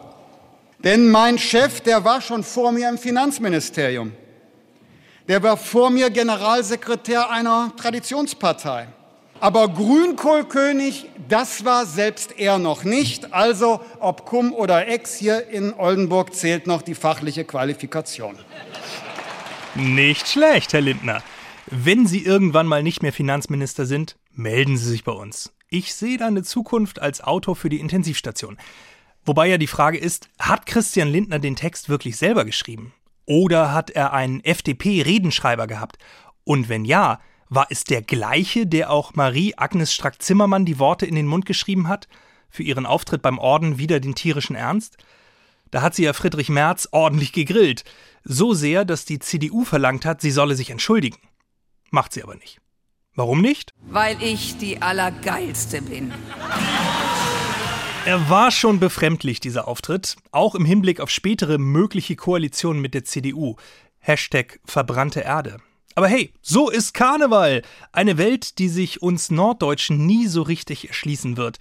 [0.79, 4.13] Denn mein Chef, der war schon vor mir im Finanzministerium.
[5.29, 8.89] Der war vor mir Generalsekretär einer Traditionspartei.
[9.41, 13.33] Aber Grünkohlkönig, das war selbst er noch nicht.
[13.33, 18.39] Also ob Cum oder Ex hier in Oldenburg zählt noch die fachliche Qualifikation.
[19.75, 21.23] Nicht schlecht, Herr Lindner.
[21.67, 25.53] Wenn Sie irgendwann mal nicht mehr Finanzminister sind, melden Sie sich bei uns.
[25.73, 28.59] Ich sehe da eine Zukunft als Autor für die Intensivstation.
[29.25, 32.93] Wobei ja die Frage ist, hat Christian Lindner den Text wirklich selber geschrieben?
[33.25, 35.99] Oder hat er einen FDP-Redenschreiber gehabt?
[36.43, 41.29] Und wenn ja, war es der gleiche, der auch Marie-Agnes Strack-Zimmermann die Worte in den
[41.29, 42.09] Mund geschrieben hat?
[42.49, 44.97] Für ihren Auftritt beim Orden wieder den tierischen Ernst?
[45.71, 47.85] Da hat sie ja Friedrich Merz ordentlich gegrillt.
[48.25, 51.19] So sehr, dass die CDU verlangt hat, sie solle sich entschuldigen.
[51.91, 52.61] Macht sie aber nicht.
[53.15, 53.75] Warum nicht?
[53.91, 56.13] Weil ich die Allergeilste bin.
[58.07, 63.05] Er war schon befremdlich, dieser Auftritt, auch im Hinblick auf spätere mögliche Koalitionen mit der
[63.05, 63.57] CDU.
[63.99, 65.59] Hashtag verbrannte Erde.
[65.97, 67.63] Aber hey, so ist Karneval.
[67.93, 71.59] Eine Welt, die sich uns Norddeutschen nie so richtig erschließen wird.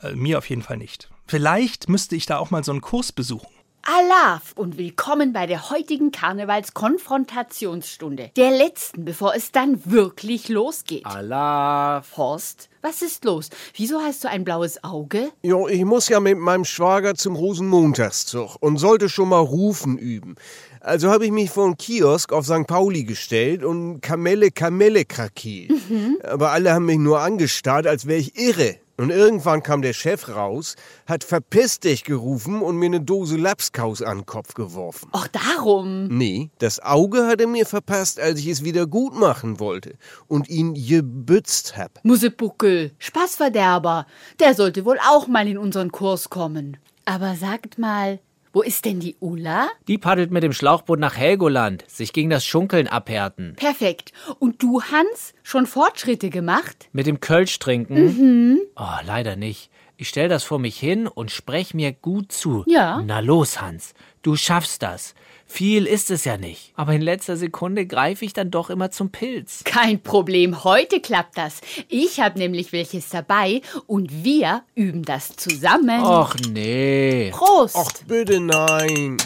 [0.00, 1.10] Äh, mir auf jeden Fall nicht.
[1.26, 3.48] Vielleicht müsste ich da auch mal so einen Kurs besuchen.
[3.82, 8.30] Alaf und willkommen bei der heutigen Karnevals-Konfrontationsstunde.
[8.36, 11.06] Der letzten, bevor es dann wirklich losgeht.
[11.06, 12.18] Alaf.
[12.18, 13.48] Horst, was ist los?
[13.74, 15.30] Wieso hast du ein blaues Auge?
[15.42, 20.34] Jo, ich muss ja mit meinem Schwager zum Rosenmontagszug und sollte schon mal rufen üben.
[20.80, 22.66] Also habe ich mich vor einen Kiosk auf St.
[22.66, 25.70] Pauli gestellt und Kamelle Kamelle krakiert.
[25.70, 26.18] Mhm.
[26.22, 28.76] Aber alle haben mich nur angestarrt, als wäre ich irre.
[29.00, 34.02] Und irgendwann kam der Chef raus, hat verpiss dich gerufen und mir eine Dose Lapskaus
[34.02, 35.08] an den Kopf geworfen.
[35.12, 36.08] Ach, darum.
[36.08, 39.94] Nee, das Auge hat er mir verpasst, als ich es wieder gut machen wollte
[40.28, 42.04] und ihn gebützt hab.
[42.04, 44.06] Musebuckel, Spaßverderber.
[44.38, 46.76] Der sollte wohl auch mal in unseren Kurs kommen.
[47.06, 48.20] Aber sagt mal,
[48.52, 49.68] wo ist denn die Ulla?
[49.86, 53.54] Die paddelt mit dem Schlauchboot nach Helgoland, sich gegen das Schunkeln abhärten.
[53.56, 54.12] Perfekt.
[54.38, 56.88] Und du, Hans, schon Fortschritte gemacht?
[56.92, 58.06] Mit dem Kölsch trinken?
[58.06, 58.60] Mhm.
[58.76, 59.70] Oh, leider nicht.
[59.96, 62.64] Ich stell das vor mich hin und sprech mir gut zu.
[62.66, 63.02] Ja.
[63.04, 65.14] Na los, Hans, du schaffst das.
[65.52, 66.72] Viel ist es ja nicht.
[66.76, 69.62] Aber in letzter Sekunde greife ich dann doch immer zum Pilz.
[69.64, 71.60] Kein Problem, heute klappt das.
[71.88, 76.04] Ich habe nämlich welches dabei und wir üben das zusammen.
[76.04, 77.32] Och nee.
[77.32, 77.76] Prost.
[77.76, 79.16] Ach bitte nein.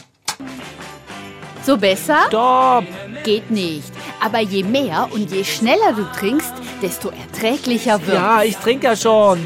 [1.63, 2.25] So besser?
[2.29, 2.87] Stopp.
[3.23, 3.93] Geht nicht.
[4.19, 8.17] Aber je mehr und je schneller du trinkst, desto erträglicher wird.
[8.17, 9.41] Ja, ich trinke ja schon.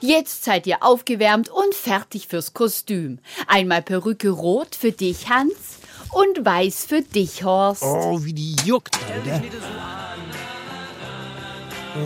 [0.00, 3.18] Jetzt seid ihr aufgewärmt und fertig fürs Kostüm.
[3.46, 5.78] Einmal Perücke rot für dich, Hans,
[6.10, 7.82] und weiß für dich, Horst.
[7.82, 9.42] Oh, wie die juckt, Alter.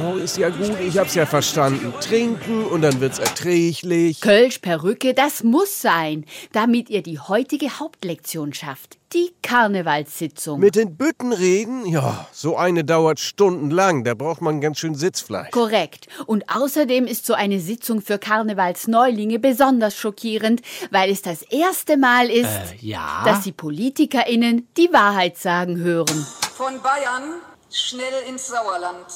[0.03, 1.93] Oh, ist ja gut, ich hab's ja verstanden.
[2.01, 4.21] Trinken und dann wird's erträglich.
[4.23, 8.97] Kölsch, Perücke, das muss sein, damit ihr die heutige Hauptlektion schafft.
[9.13, 10.59] Die Karnevalssitzung.
[10.59, 11.85] Mit den Bütten reden?
[11.87, 14.05] Ja, so eine dauert stundenlang.
[14.05, 15.51] Da braucht man ganz schön Sitzfleisch.
[15.51, 16.09] Korrekt.
[16.27, 22.31] Und außerdem ist so eine Sitzung für Karnevalsneulinge besonders schockierend, weil es das erste Mal
[22.31, 23.23] ist, Äh, ja?
[23.25, 26.27] dass die PolitikerInnen die Wahrheit sagen hören.
[26.57, 29.07] Von Bayern schnell ins Sauerland.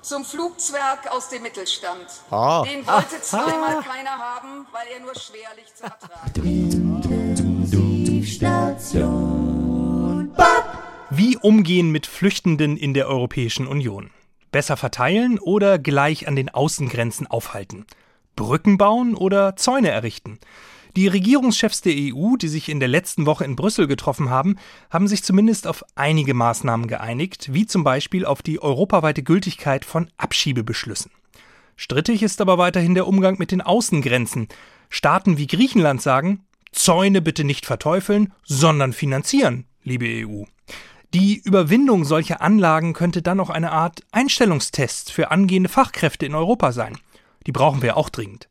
[0.00, 2.06] Zum Flugzwerg aus dem Mittelstand.
[2.30, 2.62] Ah.
[2.62, 6.18] Den wollte zweimal keiner haben, weil er nur schwerlich zu ertragen
[11.10, 14.10] Wie umgehen mit Flüchtenden in der Europäischen Union?
[14.52, 17.84] Besser verteilen oder gleich an den Außengrenzen aufhalten?
[18.36, 20.38] Brücken bauen oder Zäune errichten?
[20.98, 24.56] Die Regierungschefs der EU, die sich in der letzten Woche in Brüssel getroffen haben,
[24.90, 30.10] haben sich zumindest auf einige Maßnahmen geeinigt, wie zum Beispiel auf die europaweite Gültigkeit von
[30.16, 31.12] Abschiebebeschlüssen.
[31.76, 34.48] Strittig ist aber weiterhin der Umgang mit den Außengrenzen.
[34.88, 40.46] Staaten wie Griechenland sagen, Zäune bitte nicht verteufeln, sondern finanzieren, liebe EU.
[41.14, 46.72] Die Überwindung solcher Anlagen könnte dann auch eine Art Einstellungstest für angehende Fachkräfte in Europa
[46.72, 46.98] sein.
[47.46, 48.47] Die brauchen wir auch dringend.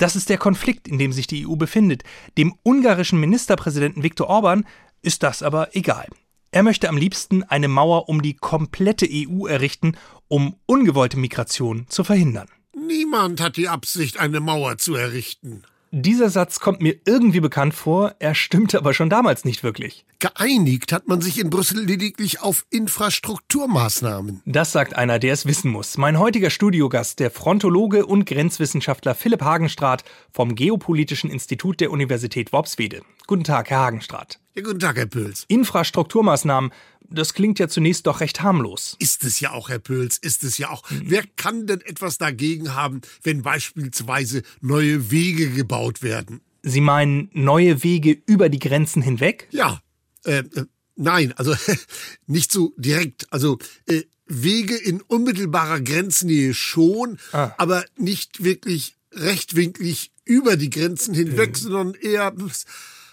[0.00, 2.04] Das ist der Konflikt, in dem sich die EU befindet.
[2.38, 4.64] Dem ungarischen Ministerpräsidenten Viktor Orban
[5.02, 6.08] ist das aber egal.
[6.52, 12.02] Er möchte am liebsten eine Mauer um die komplette EU errichten, um ungewollte Migration zu
[12.02, 12.48] verhindern.
[12.74, 15.64] Niemand hat die Absicht, eine Mauer zu errichten.
[15.92, 20.04] Dieser Satz kommt mir irgendwie bekannt vor, er stimmte aber schon damals nicht wirklich.
[20.20, 24.40] Geeinigt hat man sich in Brüssel lediglich auf Infrastrukturmaßnahmen.
[24.46, 25.98] Das sagt einer, der es wissen muss.
[25.98, 33.02] Mein heutiger Studiogast, der Frontologe und Grenzwissenschaftler Philipp Hagenstraat vom Geopolitischen Institut der Universität Worpswede.
[33.26, 34.38] Guten Tag, Herr Hagenstraat.
[34.54, 35.44] Ja, guten Tag, Herr Pöls.
[35.48, 36.70] Infrastrukturmaßnahmen,
[37.10, 38.96] das klingt ja zunächst doch recht harmlos.
[38.98, 40.82] Ist es ja auch, Herr Pöls, ist es ja auch.
[40.90, 46.40] Wer kann denn etwas dagegen haben, wenn beispielsweise neue Wege gebaut werden?
[46.62, 49.48] Sie meinen neue Wege über die Grenzen hinweg?
[49.50, 49.80] Ja,
[50.24, 50.64] äh, äh,
[50.96, 51.54] nein, also
[52.26, 53.32] nicht so direkt.
[53.32, 57.52] Also äh, Wege in unmittelbarer Grenznähe schon, Ah.
[57.58, 62.32] aber nicht wirklich rechtwinklig über die Grenzen hinweg, sondern eher,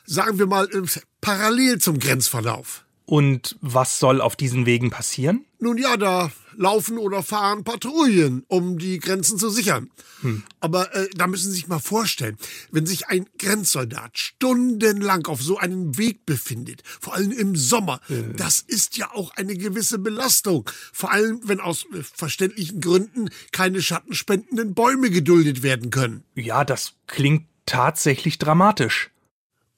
[0.06, 0.82] sagen wir mal, äh,
[1.22, 2.86] parallel zum Grenzverlauf.
[3.10, 5.46] Und was soll auf diesen Wegen passieren?
[5.60, 9.90] Nun ja, da laufen oder fahren Patrouillen, um die Grenzen zu sichern.
[10.22, 10.44] Hm.
[10.60, 12.38] Aber äh, da müssen Sie sich mal vorstellen,
[12.70, 18.34] wenn sich ein Grenzsoldat stundenlang auf so einem Weg befindet, vor allem im Sommer, äh.
[18.36, 20.70] das ist ja auch eine gewisse Belastung.
[20.92, 26.26] Vor allem, wenn aus äh, verständlichen Gründen keine schattenspendenden Bäume geduldet werden können.
[26.36, 29.12] Ja, das klingt tatsächlich dramatisch.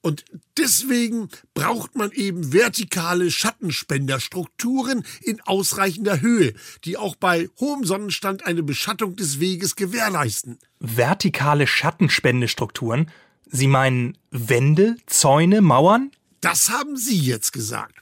[0.01, 0.23] Und
[0.57, 6.53] deswegen braucht man eben vertikale Schattenspenderstrukturen in ausreichender Höhe,
[6.85, 10.57] die auch bei hohem Sonnenstand eine Beschattung des Weges gewährleisten.
[10.79, 13.11] Vertikale Schattenspendestrukturen?
[13.45, 16.11] Sie meinen Wände, Zäune, Mauern?
[16.39, 17.95] Das haben Sie jetzt gesagt.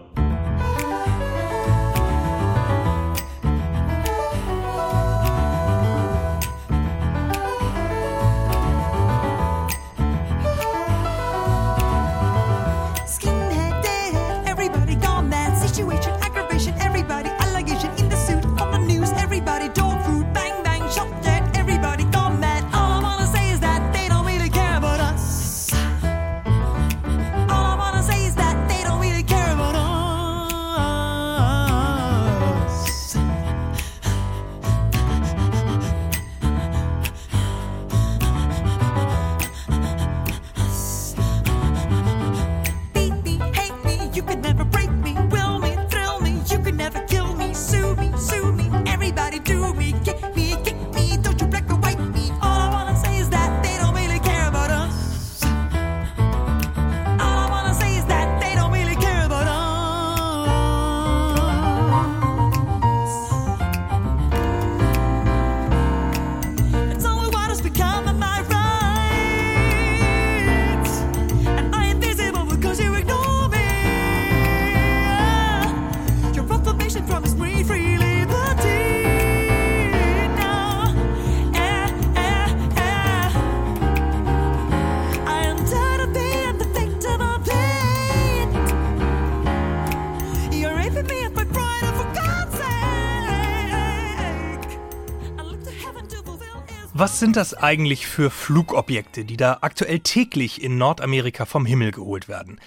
[97.24, 102.60] Sind das eigentlich für Flugobjekte, die da aktuell täglich in Nordamerika vom Himmel geholt werden?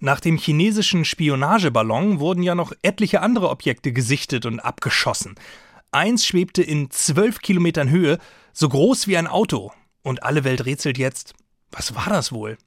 [0.00, 5.36] Nach dem chinesischen Spionageballon wurden ja noch etliche andere Objekte gesichtet und abgeschossen.
[5.92, 8.18] Eins schwebte in zwölf Kilometern Höhe,
[8.52, 9.72] so groß wie ein Auto.
[10.02, 11.32] Und alle Welt rätselt jetzt,
[11.70, 12.58] was war das wohl?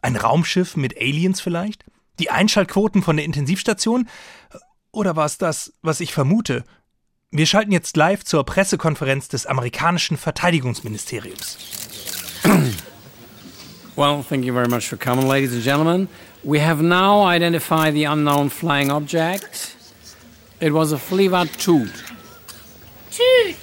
[0.00, 1.84] Ein Raumschiff mit Aliens vielleicht?
[2.18, 4.08] Die Einschaltquoten von der Intensivstation?
[4.90, 6.64] Oder war es das, was ich vermute,
[7.36, 11.58] wir schalten jetzt live zur Pressekonferenz des amerikanischen Verteidigungsministeriums.
[13.96, 16.08] Well, thank you very much for coming, ladies and gentlemen.
[16.44, 19.76] We have now identified the unknown flying object.
[20.60, 21.92] It was a Fleavard Toot.
[23.10, 23.56] Toot!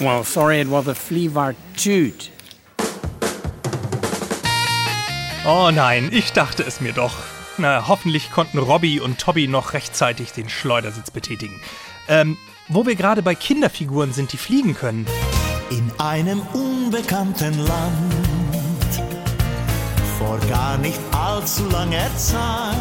[0.00, 2.30] Well, sorry, it was a Fleavard Toot.
[5.44, 7.14] Oh nein, ich dachte es mir doch.
[7.58, 11.60] Na, hoffentlich konnten Robbie und Toby noch rechtzeitig den Schleudersitz betätigen.
[12.08, 12.36] Ähm,
[12.68, 15.06] wo wir gerade bei Kinderfiguren sind, die fliegen können.
[15.70, 19.02] In einem unbekannten Land,
[20.18, 22.76] vor gar nicht allzu langer Zeit,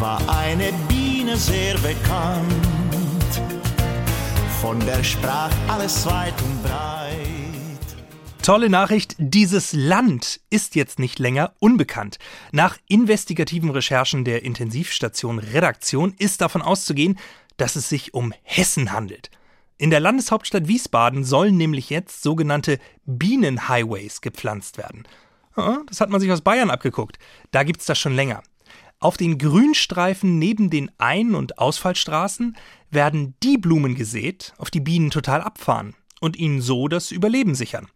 [0.00, 2.52] war eine Biene sehr bekannt.
[4.60, 6.98] Von der sprach alles weit und breit.
[8.42, 12.18] Tolle Nachricht, dieses Land ist jetzt nicht länger unbekannt.
[12.50, 17.18] Nach investigativen Recherchen der Intensivstation Redaktion ist davon auszugehen,
[17.58, 19.30] dass es sich um Hessen handelt.
[19.76, 25.06] In der Landeshauptstadt Wiesbaden sollen nämlich jetzt sogenannte Bienenhighways gepflanzt werden.
[25.86, 27.18] Das hat man sich aus Bayern abgeguckt.
[27.50, 28.42] Da gibt's das schon länger.
[29.00, 32.56] Auf den Grünstreifen neben den Ein- und Ausfallstraßen
[32.90, 37.88] werden die Blumen gesät, auf die Bienen total abfahren und ihnen so das Überleben sichern.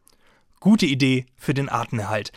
[0.60, 2.30] Gute Idee für den Artenerhalt.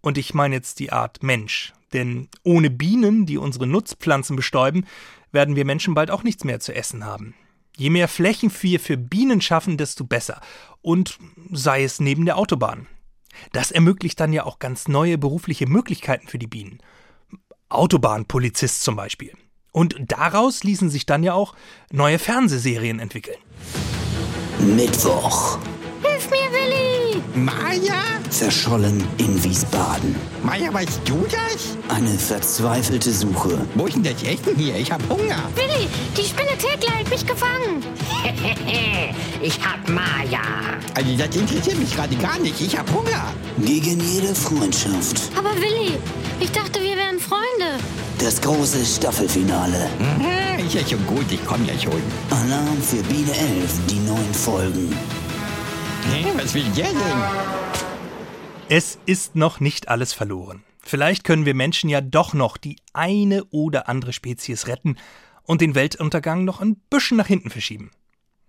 [0.00, 1.72] Und ich meine jetzt die Art Mensch.
[1.92, 4.86] Denn ohne Bienen, die unsere Nutzpflanzen bestäuben,
[5.32, 7.34] werden wir Menschen bald auch nichts mehr zu essen haben.
[7.76, 10.40] Je mehr Flächen wir für Bienen schaffen, desto besser.
[10.82, 11.18] Und
[11.52, 12.86] sei es neben der Autobahn.
[13.52, 16.78] Das ermöglicht dann ja auch ganz neue berufliche Möglichkeiten für die Bienen.
[17.68, 19.32] Autobahnpolizist zum Beispiel.
[19.72, 21.54] Und daraus ließen sich dann ja auch
[21.92, 23.38] neue Fernsehserien entwickeln.
[24.58, 25.58] Mittwoch.
[26.02, 26.89] Hilf mir, Willi!
[27.34, 28.02] Maja?
[28.30, 30.14] Verschollen in Wiesbaden.
[30.42, 31.76] Maja, weißt du das?
[31.94, 33.58] Eine verzweifelte Suche.
[33.74, 34.76] Wo ist denn das Essen hier?
[34.76, 35.42] Ich hab Hunger.
[35.54, 37.84] Willi, die Spinne Thekla hat mich gefangen.
[39.42, 40.40] ich hab Maja.
[40.94, 42.60] Also das interessiert mich gerade gar nicht.
[42.60, 43.32] Ich hab Hunger.
[43.58, 45.30] Gegen jede Freundschaft.
[45.36, 45.98] Aber Willi,
[46.40, 47.82] ich dachte, wir wären Freunde.
[48.18, 49.88] Das große Staffelfinale.
[49.98, 52.02] Mhm, ist ja schon gut, ich komm ja schon.
[52.30, 54.94] Alarm für Biene 11, die neuen Folgen.
[56.04, 57.22] Hä, was will der denn?
[58.68, 60.62] Es ist noch nicht alles verloren.
[60.80, 64.96] Vielleicht können wir Menschen ja doch noch die eine oder andere Spezies retten
[65.42, 67.90] und den Weltuntergang noch ein bisschen nach hinten verschieben.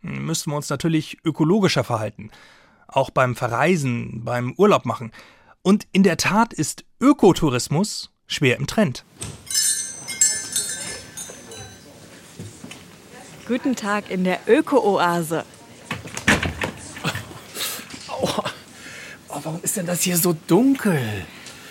[0.02, 2.32] Müssten wir uns natürlich ökologischer verhalten.
[2.88, 5.12] Auch beim Verreisen, beim Urlaub machen.
[5.62, 9.06] Und in der Tat ist Ökotourismus schwer im Trend.
[13.48, 15.44] Guten Tag in der Öko-Oase.
[18.22, 18.44] Oh,
[19.44, 21.00] warum ist denn das hier so dunkel?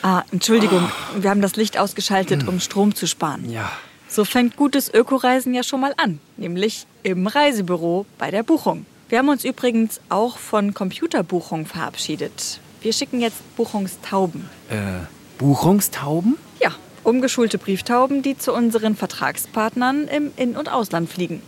[0.03, 3.51] Ah, Entschuldigung, wir haben das Licht ausgeschaltet, um Strom zu sparen.
[3.51, 3.71] Ja.
[4.09, 8.87] So fängt gutes Ökoreisen ja schon mal an, nämlich im Reisebüro bei der Buchung.
[9.09, 12.61] Wir haben uns übrigens auch von Computerbuchungen verabschiedet.
[12.81, 14.49] Wir schicken jetzt Buchungstauben.
[14.71, 15.05] Äh,
[15.39, 16.37] Buchungstauben?
[16.63, 16.71] Ja,
[17.05, 21.43] umgeschulte Brieftauben, die zu unseren Vertragspartnern im In- und Ausland fliegen.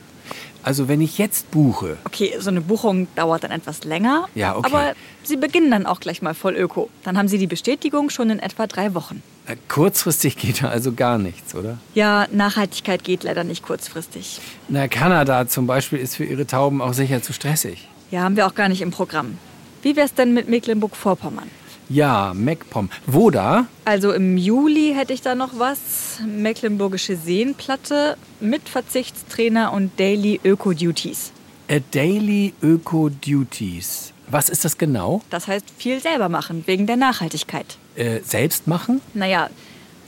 [0.63, 1.99] Also wenn ich jetzt buche.
[2.05, 4.29] Okay, so eine Buchung dauert dann etwas länger.
[4.35, 4.67] Ja, okay.
[4.67, 4.93] Aber
[5.25, 6.89] Sie beginnen dann auch gleich mal voll Öko.
[7.05, 9.23] Dann haben Sie die Bestätigung schon in etwa drei Wochen.
[9.47, 11.79] Äh, kurzfristig geht da also gar nichts, oder?
[11.95, 14.41] Ja, Nachhaltigkeit geht leider nicht kurzfristig.
[14.69, 17.89] Na, Kanada zum Beispiel ist für ihre Tauben auch sicher zu stressig.
[18.11, 19.39] Ja, haben wir auch gar nicht im Programm.
[19.83, 21.49] Wie wär's denn mit Mecklenburg-Vorpommern?
[21.93, 22.89] Ja, MacPom.
[23.07, 23.67] Wo da?
[23.85, 26.21] Also im Juli hätte ich da noch was.
[26.27, 31.33] Mecklenburgische Seenplatte mit Verzichtstrainer und Daily Öko-Duties.
[31.71, 34.15] A Daily Öko Duties.
[34.27, 35.21] Was ist das genau?
[35.29, 37.77] Das heißt viel selber machen, wegen der Nachhaltigkeit.
[37.95, 39.03] Äh, selbst machen?
[39.13, 39.51] Naja,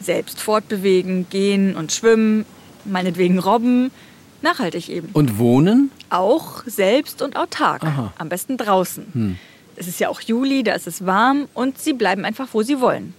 [0.00, 2.46] selbst fortbewegen, gehen und schwimmen,
[2.86, 3.90] meinetwegen robben.
[4.40, 5.10] Nachhaltig eben.
[5.12, 5.90] Und wohnen?
[6.08, 7.84] Auch selbst und autark.
[7.84, 8.14] Aha.
[8.16, 9.06] Am besten draußen.
[9.12, 9.38] Hm.
[9.76, 12.80] Es ist ja auch Juli, da ist es warm und sie bleiben einfach, wo sie
[12.80, 13.14] wollen.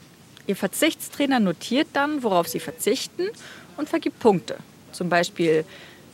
[0.47, 3.23] Ihr Verzichtstrainer notiert dann, worauf sie verzichten
[3.77, 4.57] und vergibt Punkte.
[4.91, 5.65] Zum Beispiel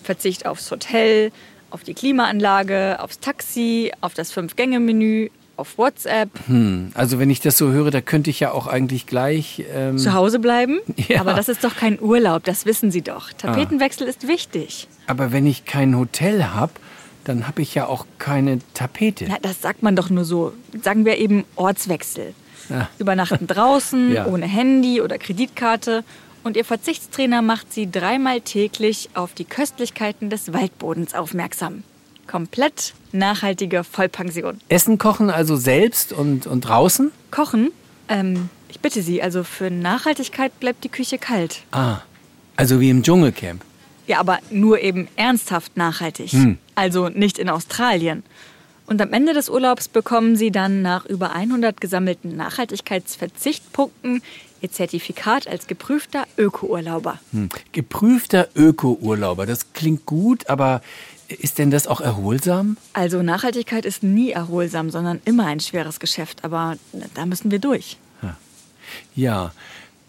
[0.04, 1.32] Verzicht aufs Hotel,
[1.70, 6.30] auf die Klimaanlage, aufs Taxi, auf das Fünf-Gänge-Menü, auf WhatsApp.
[6.48, 9.64] Hm, also wenn ich das so höre, da könnte ich ja auch eigentlich gleich...
[9.74, 10.80] Ähm Zu Hause bleiben?
[11.08, 11.20] Ja.
[11.20, 13.34] Aber das ist doch kein Urlaub, das wissen Sie doch.
[13.34, 14.88] Tapetenwechsel ist wichtig.
[15.08, 16.72] Aber wenn ich kein Hotel habe,
[17.32, 19.26] dann habe ich ja auch keine Tapete.
[19.30, 20.54] Na, das sagt man doch nur so.
[20.82, 22.34] Sagen wir eben Ortswechsel.
[22.70, 22.90] Ja.
[23.00, 24.26] Übernachten draußen, Ja.
[24.28, 26.04] ohne Handy oder Kreditkarte.
[26.44, 31.84] Und Ihr Verzichtstrainer macht Sie dreimal täglich auf die Köstlichkeiten des Waldbodens aufmerksam.
[32.28, 34.60] Komplett nachhaltige Vollpension.
[34.70, 37.12] Essen kochen also selbst und, und draußen?
[37.30, 37.72] Kochen?
[38.10, 41.62] Ähm, ich bitte Sie, also für Nachhaltigkeit bleibt die Küche kalt.
[41.72, 42.00] Ah,
[42.56, 43.64] also wie im Dschungelcamp.
[44.08, 46.32] Ja, aber nur eben ernsthaft nachhaltig.
[46.32, 46.58] Hm.
[46.82, 48.24] Also nicht in Australien.
[48.88, 54.24] Und am Ende des Urlaubs bekommen Sie dann nach über 100 gesammelten Nachhaltigkeitsverzichtpunkten
[54.62, 57.20] Ihr Zertifikat als geprüfter Öko-Urlauber.
[57.34, 57.50] Hm.
[57.72, 60.82] Geprüfter Öko-Urlauber, das klingt gut, aber
[61.28, 62.78] ist denn das auch erholsam?
[62.94, 66.44] Also Nachhaltigkeit ist nie erholsam, sondern immer ein schweres Geschäft.
[66.44, 66.78] Aber
[67.14, 67.98] da müssen wir durch.
[69.14, 69.52] Ja.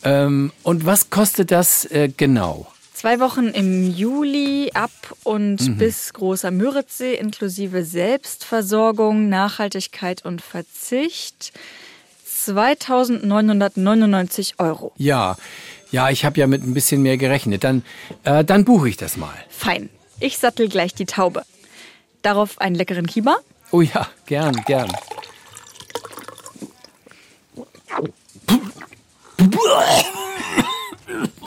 [0.04, 2.66] Ähm, und was kostet das äh, genau?
[3.02, 4.92] Zwei Wochen im Juli ab
[5.24, 5.76] und Mhm.
[5.76, 11.52] bis Großer Müritzsee inklusive Selbstversorgung, Nachhaltigkeit und Verzicht.
[12.24, 14.92] 2999 Euro.
[14.98, 15.36] Ja,
[15.90, 17.64] ja, ich habe ja mit ein bisschen mehr gerechnet.
[17.64, 17.82] Dann,
[18.22, 19.34] äh, dann buche ich das mal.
[19.50, 19.90] Fein.
[20.20, 21.42] Ich sattel gleich die Taube.
[22.22, 23.38] Darauf einen leckeren Kieber.
[23.72, 24.92] Oh ja, gern, gern.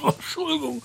[0.03, 0.81] Entschuldigung.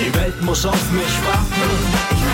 [0.00, 2.25] Die Welt muss auf mich warten.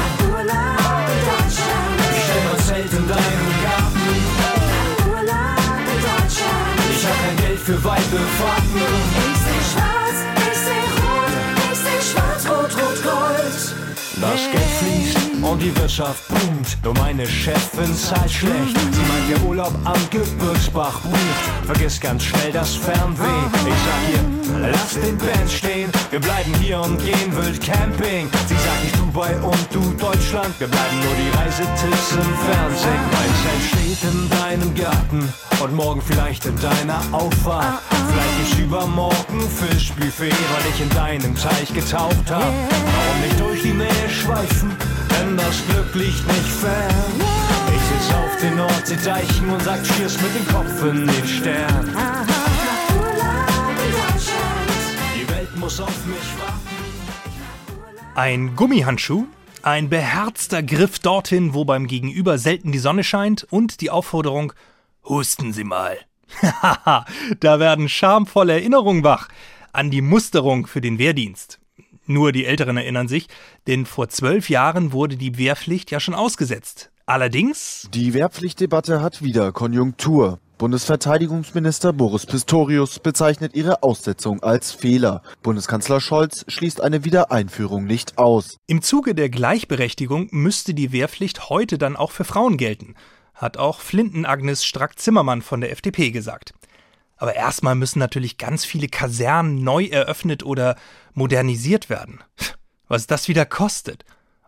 [7.62, 8.76] Für weite Fahrten.
[8.76, 11.32] Ich seh schwarz, ich seh rot,
[11.70, 13.74] ich seh schwarz, rot, rot, gold.
[14.20, 16.78] Das Geld fließt und die Wirtschaft boomt.
[16.82, 18.76] Nur meine Chefin zahlt schlecht.
[18.76, 21.66] Sie meint, der Urlaub am Gebirgsbach bucht.
[21.66, 23.42] Vergiss ganz schnell das Fernweh.
[23.66, 25.90] Ich sag ihr, lass den Band stehen.
[26.10, 28.28] Wir bleiben hier und gehen wild Camping.
[28.48, 30.54] Sie sagt nicht Dubai und du Deutschland.
[30.58, 33.04] Wir bleiben nur die Reisetipps im Fernsehen.
[33.12, 35.32] Mein Zelt steht in deinem Garten
[35.62, 37.82] und morgen vielleicht in deiner Auffahrt.
[37.88, 42.42] Vielleicht ist übermorgen Fischbuffet, weil ich in deinem Teich getaucht hab.
[42.42, 44.72] Warum nicht durch die Nähe schweifen?
[45.10, 46.94] Denn das Glück liegt nicht fern.
[47.68, 51.96] Ich sitz auf den Nordseedeichen und sag Cheers mit dem Kopf in den Stern.
[55.16, 56.72] Die Welt muss auf mich warten.
[58.16, 59.26] Ein Gummihandschuh,
[59.62, 64.52] ein beherzter Griff dorthin, wo beim Gegenüber selten die Sonne scheint und die Aufforderung,
[65.04, 65.98] husten Sie mal.
[66.40, 67.04] Haha,
[67.40, 69.28] da werden schamvolle Erinnerungen wach
[69.72, 71.58] an die Musterung für den Wehrdienst.
[72.06, 73.28] Nur die Älteren erinnern sich,
[73.66, 76.90] denn vor zwölf Jahren wurde die Wehrpflicht ja schon ausgesetzt.
[77.06, 77.88] Allerdings.
[77.94, 80.38] Die Wehrpflichtdebatte hat wieder Konjunktur.
[80.58, 85.22] Bundesverteidigungsminister Boris Pistorius bezeichnet ihre Aussetzung als Fehler.
[85.42, 88.58] Bundeskanzler Scholz schließt eine Wiedereinführung nicht aus.
[88.68, 92.94] Im Zuge der Gleichberechtigung müsste die Wehrpflicht heute dann auch für Frauen gelten,
[93.42, 96.54] hat auch Flinten-Agnes Strack-Zimmermann von der FDP gesagt.
[97.16, 100.76] Aber erstmal müssen natürlich ganz viele Kasernen neu eröffnet oder
[101.12, 102.20] modernisiert werden.
[102.88, 104.04] Was das wieder kostet.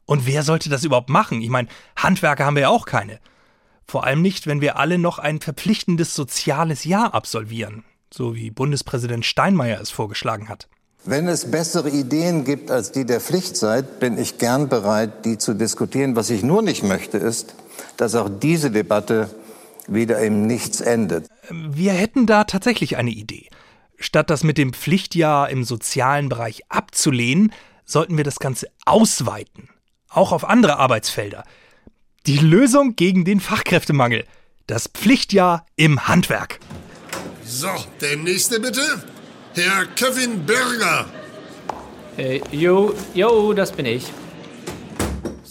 [0.07, 1.41] Und wer sollte das überhaupt machen?
[1.43, 3.21] Ich meine, Handwerker haben wir ja auch keine.
[3.87, 9.27] Vor allem nicht, wenn wir alle noch ein verpflichtendes soziales Jahr absolvieren, so wie Bundespräsident
[9.27, 10.69] Steinmeier es vorgeschlagen hat.
[11.07, 15.55] Wenn es bessere Ideen gibt als die der Pflichtzeit, bin ich gern bereit, die zu
[15.55, 16.17] diskutieren.
[16.17, 17.55] Was ich nur nicht möchte, ist,
[17.97, 19.31] dass auch diese Debatte
[19.87, 21.27] wieder im Nichts endet.
[21.51, 23.49] Wir hätten da tatsächlich eine Idee.
[23.99, 27.53] Statt das mit dem Pflichtjahr im sozialen Bereich abzulehnen,
[27.85, 29.69] sollten wir das Ganze ausweiten.
[30.09, 31.45] Auch auf andere Arbeitsfelder.
[32.27, 34.25] Die Lösung gegen den Fachkräftemangel.
[34.67, 36.59] Das Pflichtjahr im Handwerk.
[37.45, 37.69] So,
[38.01, 39.05] der nächste bitte.
[39.55, 41.07] Herr Kevin Berger.
[42.17, 44.11] Äh, jo, jo, das bin ich.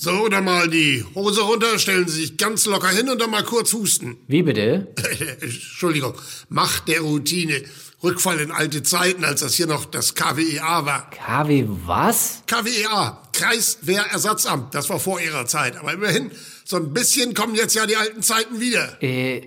[0.03, 3.45] So, dann mal die Hose runter, stellen Sie sich ganz locker hin und dann mal
[3.45, 4.17] kurz husten.
[4.27, 4.93] Wie bitte?
[5.39, 6.13] Entschuldigung,
[6.49, 7.61] Macht der Routine.
[8.03, 11.09] Rückfall in alte Zeiten, als das hier noch das KWEA war.
[11.09, 12.43] KW was?
[12.47, 14.75] KWEA, Kreiswehrersatzamt.
[14.75, 15.77] Das war vor Ihrer Zeit.
[15.77, 16.31] Aber immerhin,
[16.65, 19.01] so ein bisschen kommen jetzt ja die alten Zeiten wieder.
[19.01, 19.37] Äh,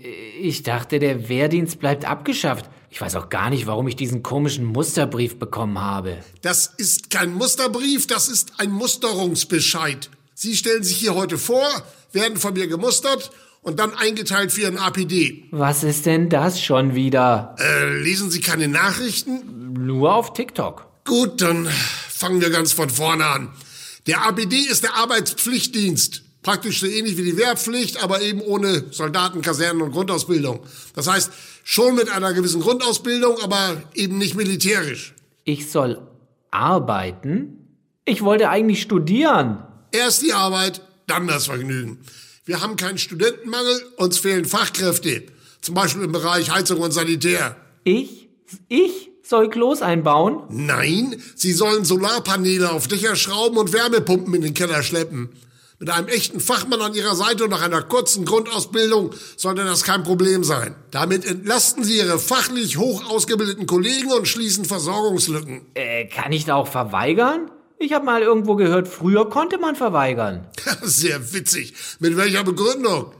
[0.41, 2.71] ich dachte, der Wehrdienst bleibt abgeschafft.
[2.89, 6.17] Ich weiß auch gar nicht, warum ich diesen komischen Musterbrief bekommen habe.
[6.41, 10.09] Das ist kein Musterbrief, das ist ein Musterungsbescheid.
[10.39, 11.67] Sie stellen sich hier heute vor,
[12.13, 13.31] werden von mir gemustert
[13.63, 15.45] und dann eingeteilt für Ihren APD.
[15.51, 17.57] Was ist denn das schon wieder?
[17.59, 19.73] Äh, lesen Sie keine Nachrichten?
[19.73, 20.89] Nur auf TikTok.
[21.07, 21.67] Gut, dann
[22.11, 23.49] fangen wir ganz von vorne an.
[24.07, 26.23] Der APD ist der Arbeitspflichtdienst.
[26.43, 30.61] Praktisch so ähnlich wie die Wehrpflicht, aber eben ohne Soldaten, Kasernen und Grundausbildung.
[30.95, 31.33] Das heißt,
[31.65, 35.15] schon mit einer gewissen Grundausbildung, aber eben nicht militärisch.
[35.45, 35.99] Ich soll
[36.51, 37.79] arbeiten?
[38.05, 39.63] Ich wollte eigentlich studieren.
[39.97, 41.99] Erst die Arbeit, dann das Vergnügen.
[42.45, 45.23] Wir haben keinen Studentenmangel, uns fehlen Fachkräfte.
[45.63, 47.57] Zum Beispiel im Bereich Heizung und Sanitär.
[47.83, 48.29] Ich?
[48.69, 50.43] Ich soll Klos einbauen?
[50.51, 55.31] Nein, Sie sollen Solarpaneele auf Dächer schrauben und Wärmepumpen in den Keller schleppen.
[55.79, 60.05] Mit einem echten Fachmann an Ihrer Seite und nach einer kurzen Grundausbildung sollte das kein
[60.05, 60.75] Problem sein.
[60.91, 65.67] Damit entlasten Sie Ihre fachlich hoch ausgebildeten Kollegen und schließen Versorgungslücken.
[65.75, 67.51] Äh, kann ich da auch verweigern?
[67.79, 70.47] Ich habe mal irgendwo gehört, früher konnte man verweigern.
[70.83, 71.75] Sehr witzig.
[71.99, 73.13] Mit welcher Begründung?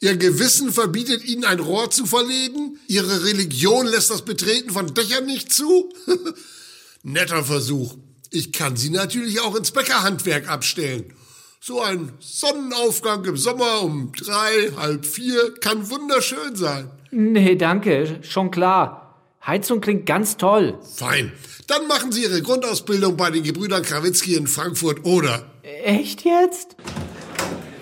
[0.00, 2.78] Ihr Gewissen verbietet Ihnen ein Rohr zu verlegen?
[2.88, 5.90] Ihre Religion lässt das Betreten von Dächern nicht zu?
[7.02, 7.94] Netter Versuch.
[8.30, 11.12] Ich kann Sie natürlich auch ins Bäckerhandwerk abstellen.
[11.60, 16.90] So ein Sonnenaufgang im Sommer um drei, halb vier kann wunderschön sein.
[17.12, 19.20] Nee, danke, schon klar.
[19.46, 20.78] Heizung klingt ganz toll.
[20.96, 21.32] Fein.
[21.72, 25.46] Dann machen Sie Ihre Grundausbildung bei den Gebrüdern Krawitzki in Frankfurt oder.
[25.62, 26.76] Echt jetzt?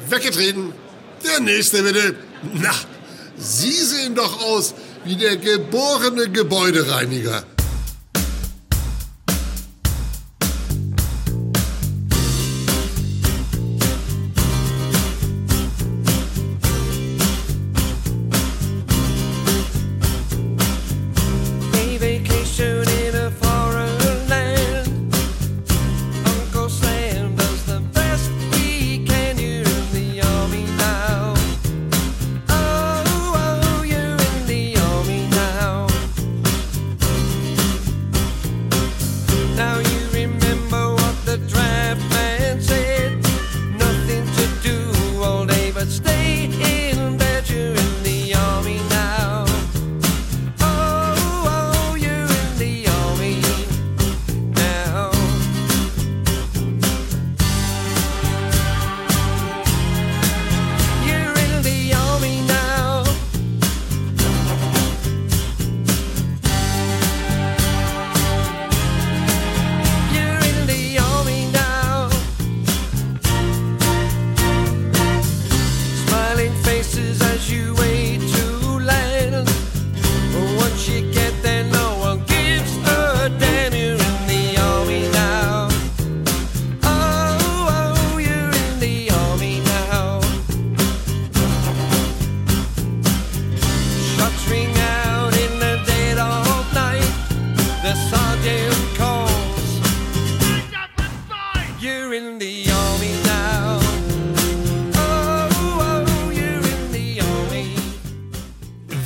[0.09, 0.73] Weggetreten.
[1.25, 2.15] Der nächste bitte.
[2.55, 2.71] Na,
[3.37, 4.75] Sie sehen doch aus
[5.05, 7.43] wie der geborene Gebäudereiniger.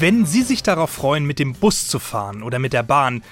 [0.05, 3.25] Wenn Sie sich darauf freuen, mit dem Bus zu fahren oder mit der Bahn,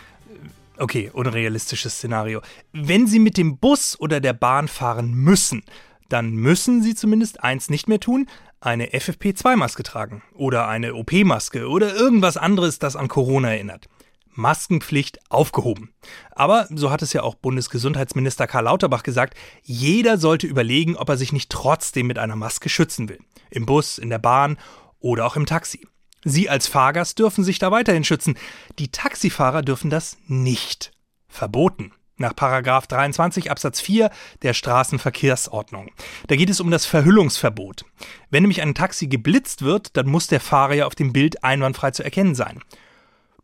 [0.79, 2.41] okay, unrealistisches Szenario.
[2.73, 5.65] Wenn Sie mit dem Bus oder der Bahn fahren müssen,
[6.09, 8.27] dann müssen Sie zumindest eins nicht mehr tun,
[8.63, 13.91] eine FFP2-Maske tragen oder eine OP-Maske oder irgendwas anderes, das an Corona erinnert.
[14.31, 15.93] Maskenpflicht aufgehoben.
[16.31, 21.19] Aber, so hat es ja auch Bundesgesundheitsminister Karl Lauterbach gesagt, jeder sollte überlegen, ob er
[21.19, 23.19] sich nicht trotzdem mit einer Maske schützen will.
[23.51, 24.57] Im Bus, in der Bahn
[25.01, 25.87] oder auch im Taxi.
[26.25, 28.39] Sie als Fahrgast dürfen sich da weiterhin schützen.
[28.79, 30.93] Die Taxifahrer dürfen das nicht.
[31.29, 31.93] Verboten.
[32.17, 34.11] Nach Paragraph 23 Absatz 4
[34.43, 35.91] der Straßenverkehrsordnung.
[36.29, 37.85] Da geht es um das Verhüllungsverbot.
[38.31, 41.91] Wenn nämlich ein Taxi geblitzt wird, dann muss der Fahrer ja auf dem Bild einwandfrei
[41.91, 42.61] zu erkennen sein.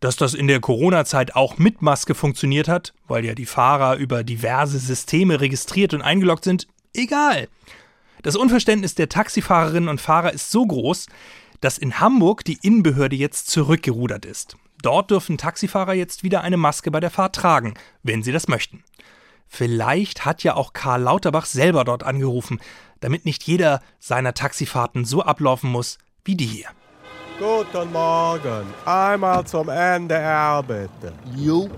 [0.01, 4.23] Dass das in der Corona-Zeit auch mit Maske funktioniert hat, weil ja die Fahrer über
[4.23, 7.49] diverse Systeme registriert und eingeloggt sind, egal.
[8.23, 11.07] Das Unverständnis der Taxifahrerinnen und Fahrer ist so groß,
[11.61, 14.57] dass in Hamburg die Innenbehörde jetzt zurückgerudert ist.
[14.83, 18.85] Dort dürfen Taxifahrer jetzt wieder eine Maske bei der Fahrt tragen, wenn sie das möchten.
[19.49, 22.61] Vielleicht hat ja auch Karl Lauterbach selber dort angerufen,
[23.01, 26.69] damit nicht jeder seiner Taxifahrten so ablaufen muss wie die hier.
[27.39, 28.67] Guten Morgen.
[28.85, 31.13] Einmal zum NDR bitte.
[31.37, 31.69] Jo.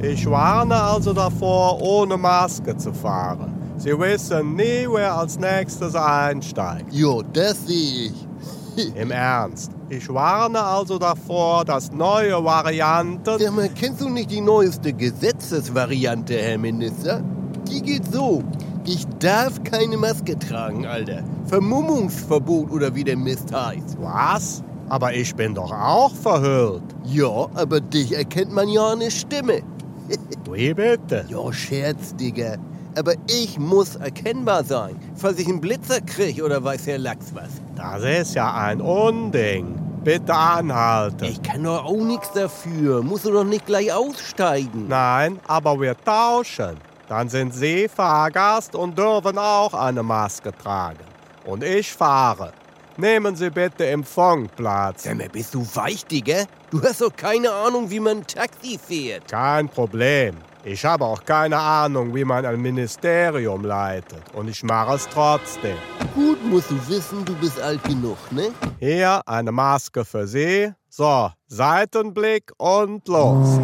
[0.00, 3.52] Ich warne also davor, ohne Maske zu fahren.
[3.78, 6.92] Sie wissen nie, wer als nächstes einsteigt.
[6.92, 8.31] Jo, das sehe ich.
[8.94, 9.72] Im Ernst.
[9.88, 13.38] Ich warne also davor, dass neue Varianten.
[13.38, 17.22] Sag mal, kennst du nicht die neueste Gesetzesvariante, Herr Minister?
[17.68, 18.42] Die geht so.
[18.84, 21.22] Ich darf keine Maske tragen, Alter.
[21.46, 23.96] Vermummungsverbot oder wie der Mist heißt.
[24.00, 24.62] Was?
[24.88, 26.82] Aber ich bin doch auch verhüllt.
[27.04, 29.62] Ja, aber dich erkennt man ja an der Stimme.
[30.50, 31.24] Wie bitte?
[31.28, 32.56] Ja, Scherz, Digga.
[32.98, 37.61] Aber ich muss erkennbar sein, falls ich einen Blitzer krieg oder weiß Herr Lachs was.
[37.76, 39.78] Das ist ja ein Unding.
[40.04, 41.24] Bitte anhalten.
[41.24, 43.02] Ich kann doch auch nichts dafür.
[43.02, 44.88] Musst du doch nicht gleich aussteigen.
[44.88, 46.76] Nein, aber wir tauschen.
[47.08, 51.04] Dann sind Sie Fahrgast und dürfen auch eine Maske tragen.
[51.44, 52.52] Und ich fahre.
[52.96, 55.04] Nehmen Sie bitte Empfangplatz.
[55.04, 56.44] Sag mal, bist du weich, Digga?
[56.70, 59.30] Du hast doch keine Ahnung, wie man ein Taxi fährt.
[59.30, 60.36] Kein Problem.
[60.64, 64.22] Ich habe auch keine Ahnung, wie man ein Ministerium leitet.
[64.32, 65.76] Und ich mache es trotzdem.
[66.14, 68.50] Gut musst du wissen, du bist alt genug, ne?
[68.78, 70.72] Hier eine Maske für Sie.
[70.88, 73.58] So, Seitenblick und los.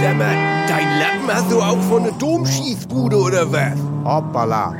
[0.00, 3.78] Sag mal, dein Lappen hast du auch von der Domschießbude oder was?
[4.04, 4.76] Hoppala.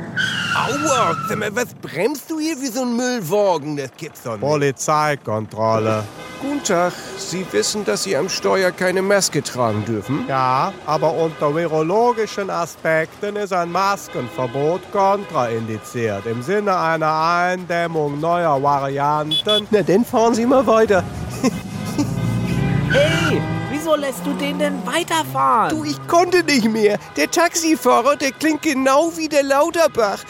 [0.57, 3.77] Aua, sag mal, was bremst du hier wie so ein Müllwagen?
[3.77, 4.41] Das gibt's doch nicht.
[4.41, 6.03] Polizeikontrolle.
[6.41, 10.25] Guten Tag, Sie wissen, dass Sie am Steuer keine Maske tragen dürfen?
[10.27, 16.25] Ja, aber unter virologischen Aspekten ist ein Maskenverbot kontraindiziert.
[16.25, 19.67] Im Sinne einer Eindämmung neuer Varianten.
[19.69, 21.03] Na, dann fahren Sie mal weiter.
[22.89, 23.41] Hey,
[23.87, 25.69] wieso lässt du den denn weiterfahren?
[25.69, 26.99] Du, ich konnte nicht mehr.
[27.15, 30.23] Der Taxifahrer, der klingt genau wie der Lauterbach.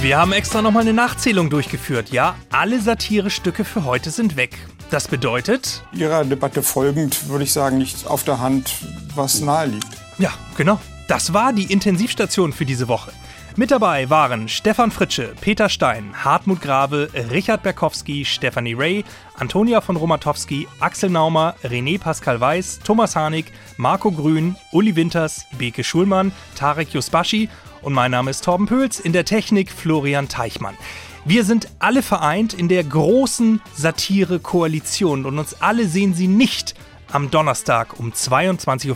[0.00, 2.10] Wir haben extra nochmal eine Nachzählung durchgeführt.
[2.10, 4.56] Ja, alle Satirestücke für heute sind weg.
[4.90, 5.82] Das bedeutet.
[5.92, 8.76] Ihrer Debatte folgend würde ich sagen, nicht auf der Hand,
[9.16, 9.88] was nahe liegt.
[10.18, 10.78] Ja, genau.
[11.08, 13.10] Das war die Intensivstation für diese Woche.
[13.58, 19.04] Mit dabei waren Stefan Fritsche, Peter Stein, Hartmut Grave, Richard Berkowski, Stefanie Ray,
[19.34, 23.46] Antonia von Romatowski, Axel Naumer, René Pascal Weiß, Thomas Harnik,
[23.76, 27.48] Marco Grün, Uli Winters, Beke Schulmann, Tarek Yusbashi
[27.82, 30.78] und mein Name ist Torben Pöls, in der Technik Florian Teichmann.
[31.24, 36.76] Wir sind alle vereint in der großen Satire-Koalition und uns alle sehen Sie nicht
[37.10, 38.86] am Donnerstag um 22.50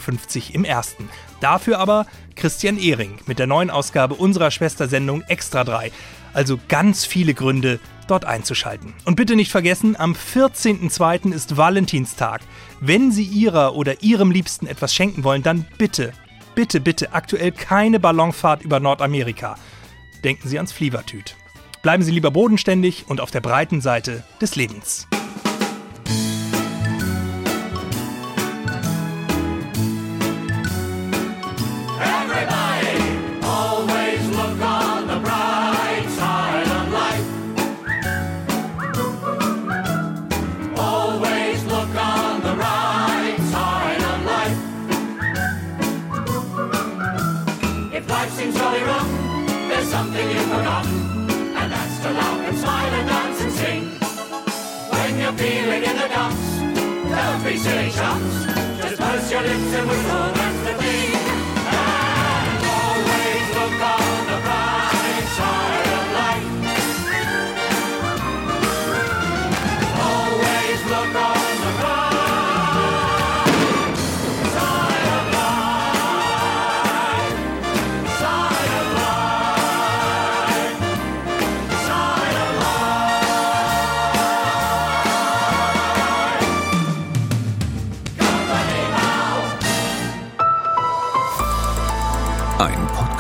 [0.51, 1.09] Uhr im ersten.
[1.43, 5.91] Dafür aber Christian Ehring mit der neuen Ausgabe unserer Schwestersendung Extra 3.
[6.33, 8.95] Also ganz viele Gründe, dort einzuschalten.
[9.05, 11.33] Und bitte nicht vergessen, am 14.02.
[11.33, 12.43] ist Valentinstag.
[12.81, 16.13] Wenn Sie Ihrer oder Ihrem Liebsten etwas schenken wollen, dann bitte,
[16.55, 19.57] bitte, bitte aktuell keine Ballonfahrt über Nordamerika.
[20.23, 21.35] Denken Sie ans Flievertüt.
[21.83, 25.09] Bleiben Sie lieber bodenständig und auf der breiten Seite des Lebens.
[57.95, 58.45] Chumps.
[58.81, 60.42] Just purse your lips and whistle,